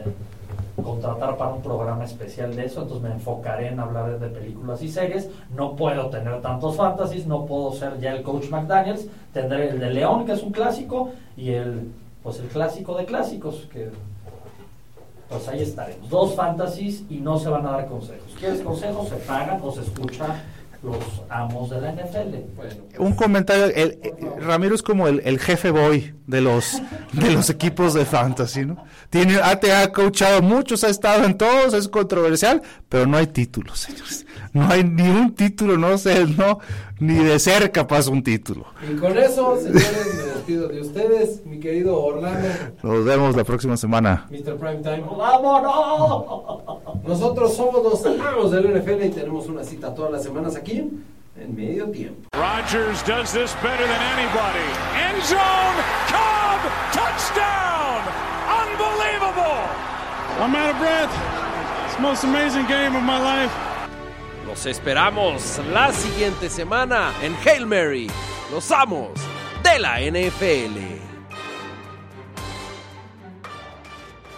contratar 0.82 1.36
para 1.36 1.52
un 1.52 1.60
programa 1.62 2.04
especial 2.04 2.54
de 2.56 2.64
eso, 2.64 2.82
entonces 2.82 3.06
me 3.08 3.14
enfocaré 3.14 3.68
en 3.68 3.80
hablar 3.80 4.18
de 4.18 4.28
películas 4.28 4.80
y 4.82 4.88
series. 4.88 5.28
No 5.54 5.76
puedo 5.76 6.08
tener 6.08 6.40
tantos 6.40 6.76
fantasies, 6.76 7.26
no 7.26 7.44
puedo 7.46 7.72
ser 7.72 7.98
ya 8.00 8.12
el 8.12 8.22
coach 8.22 8.48
McDaniels, 8.48 9.06
tendré 9.32 9.70
el 9.70 9.80
de 9.80 9.90
León, 9.90 10.24
que 10.24 10.32
es 10.32 10.42
un 10.42 10.52
clásico, 10.52 11.10
y 11.36 11.50
el 11.50 11.90
pues 12.22 12.38
el 12.38 12.48
clásico 12.48 12.96
de 12.96 13.06
clásicos, 13.06 13.66
que 13.72 13.90
pues 15.28 15.46
ahí 15.48 15.62
estaremos. 15.62 16.10
Dos 16.10 16.34
fantasies 16.34 17.04
y 17.08 17.16
no 17.16 17.38
se 17.38 17.48
van 17.48 17.64
a 17.66 17.72
dar 17.72 17.86
consejos. 17.86 18.32
¿Quieres 18.38 18.60
consejos? 18.62 19.08
Se 19.08 19.16
pagan 19.16 19.60
o 19.62 19.72
se 19.72 19.82
escucha 19.82 20.42
los 20.82 20.96
amos 21.28 21.70
de 21.70 21.80
la 21.80 21.92
NFL. 21.92 22.36
Bueno, 22.56 22.74
Un 22.98 23.12
comentario, 23.12 23.66
el, 23.66 23.98
Ramiro 24.38 24.74
es 24.74 24.82
como 24.82 25.08
el, 25.08 25.20
el 25.24 25.38
jefe 25.38 25.70
boy 25.70 26.14
de 26.26 26.40
los 26.40 26.80
de 27.12 27.30
los 27.32 27.50
equipos 27.50 27.92
de 27.94 28.04
fantasy, 28.04 28.64
¿no? 28.64 28.84
Tiene, 29.10 29.38
te 29.60 29.72
ha 29.72 29.92
coachado 29.92 30.40
muchos, 30.40 30.84
ha 30.84 30.88
estado 30.88 31.24
en 31.24 31.36
todos, 31.36 31.74
es 31.74 31.88
controversial, 31.88 32.62
pero 32.88 33.06
no 33.06 33.18
hay 33.18 33.26
títulos, 33.26 33.80
señores. 33.80 34.26
No 34.52 34.68
hay 34.68 34.82
ni 34.82 35.08
un 35.08 35.34
título, 35.34 35.76
no 35.76 35.98
sé, 35.98 36.26
no, 36.26 36.60
ni 37.00 37.14
de 37.14 37.38
cerca 37.38 37.86
pasa 37.86 38.10
un 38.10 38.22
título. 38.22 38.66
y 38.88 38.94
con 38.96 39.16
eso, 39.18 39.56
señores, 39.56 40.14
me 40.16 40.22
despido 40.22 40.68
de 40.68 40.80
ustedes, 40.80 41.44
mi 41.46 41.58
querido 41.58 42.00
Orlando, 42.00 42.48
Nos 42.82 43.04
vemos 43.04 43.34
la 43.36 43.44
próxima 43.44 43.76
semana. 43.76 44.26
Mr. 44.30 44.56
Primetime. 44.56 45.04
¡Vámonos! 45.16 46.44
Nosotros 47.06 47.56
somos 47.56 47.82
los 47.82 48.04
amos 48.06 48.50
del 48.52 48.68
NFL 48.80 49.04
y 49.04 49.10
tenemos 49.10 49.46
una 49.48 49.64
cita 49.64 49.94
todas 49.94 50.12
las 50.12 50.22
semanas 50.22 50.54
aquí 50.56 50.78
en 51.36 51.56
medio 51.56 51.86
tiempo. 51.90 52.28
Rodgers 52.34 53.02
does 53.06 53.32
this 53.32 53.54
better 53.62 53.86
than 53.86 54.02
anybody. 54.18 54.66
End 55.08 55.22
zone, 55.24 55.76
Cobb, 56.08 56.60
touchdown! 56.92 58.02
Unbelievable! 58.62 59.64
I'm 60.40 60.54
out 60.54 60.70
of 60.70 60.78
breath. 60.78 61.12
It's 61.86 61.96
the 61.96 62.02
most 62.02 62.24
amazing 62.24 62.66
game 62.66 62.94
of 62.96 63.02
my 63.02 63.18
life. 63.18 63.52
Los 64.50 64.66
esperamos 64.66 65.60
la 65.72 65.92
siguiente 65.92 66.50
semana 66.50 67.12
en 67.22 67.36
Hail 67.36 67.68
Mary, 67.68 68.10
los 68.50 68.72
amos 68.72 69.12
de 69.62 69.78
la 69.78 70.00
NFL. 70.00 71.09